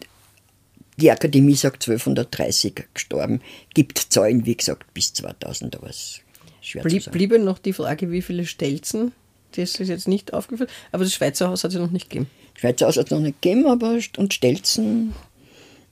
die 0.98 1.12
Akademie 1.12 1.56
sagt 1.56 1.88
1230 1.88 2.88
gestorben. 2.94 3.42
Gibt 3.74 4.00
Zahlen, 4.00 4.46
wie 4.46 4.58
gesagt, 4.58 4.94
bis 4.94 5.14
2000, 5.14 5.78
aber 5.78 5.90
es 5.90 6.20
schwer 6.60 6.84
Blieb, 6.84 7.02
zu 7.02 7.06
sagen. 7.06 7.18
Bliebe 7.18 7.40
noch 7.40 7.60
die 7.60 7.72
Frage, 7.72 8.12
wie 8.12 8.22
viele 8.22 8.46
Stelzen? 8.46 9.14
Das 9.56 9.80
ist 9.80 9.88
jetzt 9.88 10.08
nicht 10.08 10.34
aufgeführt, 10.34 10.70
aber 10.92 11.04
das 11.04 11.14
Schweizer 11.14 11.50
Haus 11.50 11.64
hat 11.64 11.72
es 11.72 11.78
noch 11.78 11.92
nicht 11.92 12.10
gegeben. 12.10 12.30
Schweizer 12.56 12.88
Haus 12.88 12.98
hat 12.98 13.06
es 13.06 13.12
noch 13.12 13.20
nicht 13.20 13.42
gegeben, 13.42 13.66
aber 13.68 13.98
und 14.18 14.34
Stelzen 14.34 15.14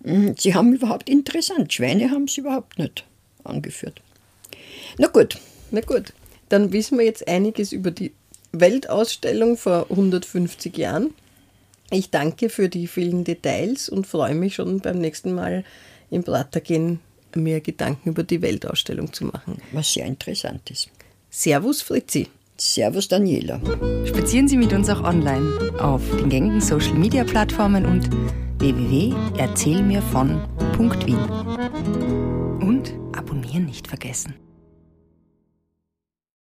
Mhm, 0.05 0.35
sie 0.37 0.53
haben 0.53 0.73
überhaupt 0.73 1.09
interessant. 1.09 1.73
Schweine 1.73 2.11
haben 2.11 2.27
sie 2.27 2.41
überhaupt 2.41 2.77
nicht 2.77 3.03
angeführt. 3.43 4.01
Na 4.97 5.07
gut. 5.07 5.39
Na 5.71 5.81
gut. 5.81 6.13
Dann 6.49 6.71
wissen 6.71 6.97
wir 6.99 7.05
jetzt 7.05 7.27
einiges 7.27 7.71
über 7.71 7.89
die 7.89 8.13
Weltausstellung 8.51 9.57
vor 9.57 9.87
150 9.89 10.77
Jahren. 10.77 11.13
Ich 11.89 12.11
danke 12.11 12.49
für 12.49 12.69
die 12.69 12.87
vielen 12.87 13.23
Details 13.23 13.89
und 13.89 14.05
freue 14.05 14.35
mich 14.35 14.55
schon 14.55 14.79
beim 14.79 14.99
nächsten 14.99 15.33
Mal 15.33 15.63
im 16.11 16.23
Pratergehen 16.23 16.99
mir 17.35 17.59
Gedanken 17.59 18.09
über 18.09 18.23
die 18.23 18.41
Weltausstellung 18.41 19.11
zu 19.11 19.25
machen. 19.25 19.61
Was 19.73 19.91
sehr 19.91 20.05
interessant 20.05 20.69
ist. 20.69 20.89
Servus 21.29 21.81
Fritzi. 21.81 22.27
Servus 22.57 23.07
Daniela. 23.07 23.61
Spazieren 24.05 24.47
Sie 24.47 24.57
mit 24.57 24.73
uns 24.73 24.89
auch 24.89 25.03
online 25.03 25.71
auf 25.79 26.01
den 26.17 26.29
gängigen 26.29 26.61
Social 26.61 26.95
Media 26.95 27.23
Plattformen 27.23 27.85
und 27.85 28.09
www.erzählmirvon.wien. 28.59 31.19
Und 32.61 32.93
abonnieren 33.13 33.65
nicht 33.65 33.87
vergessen. 33.87 34.33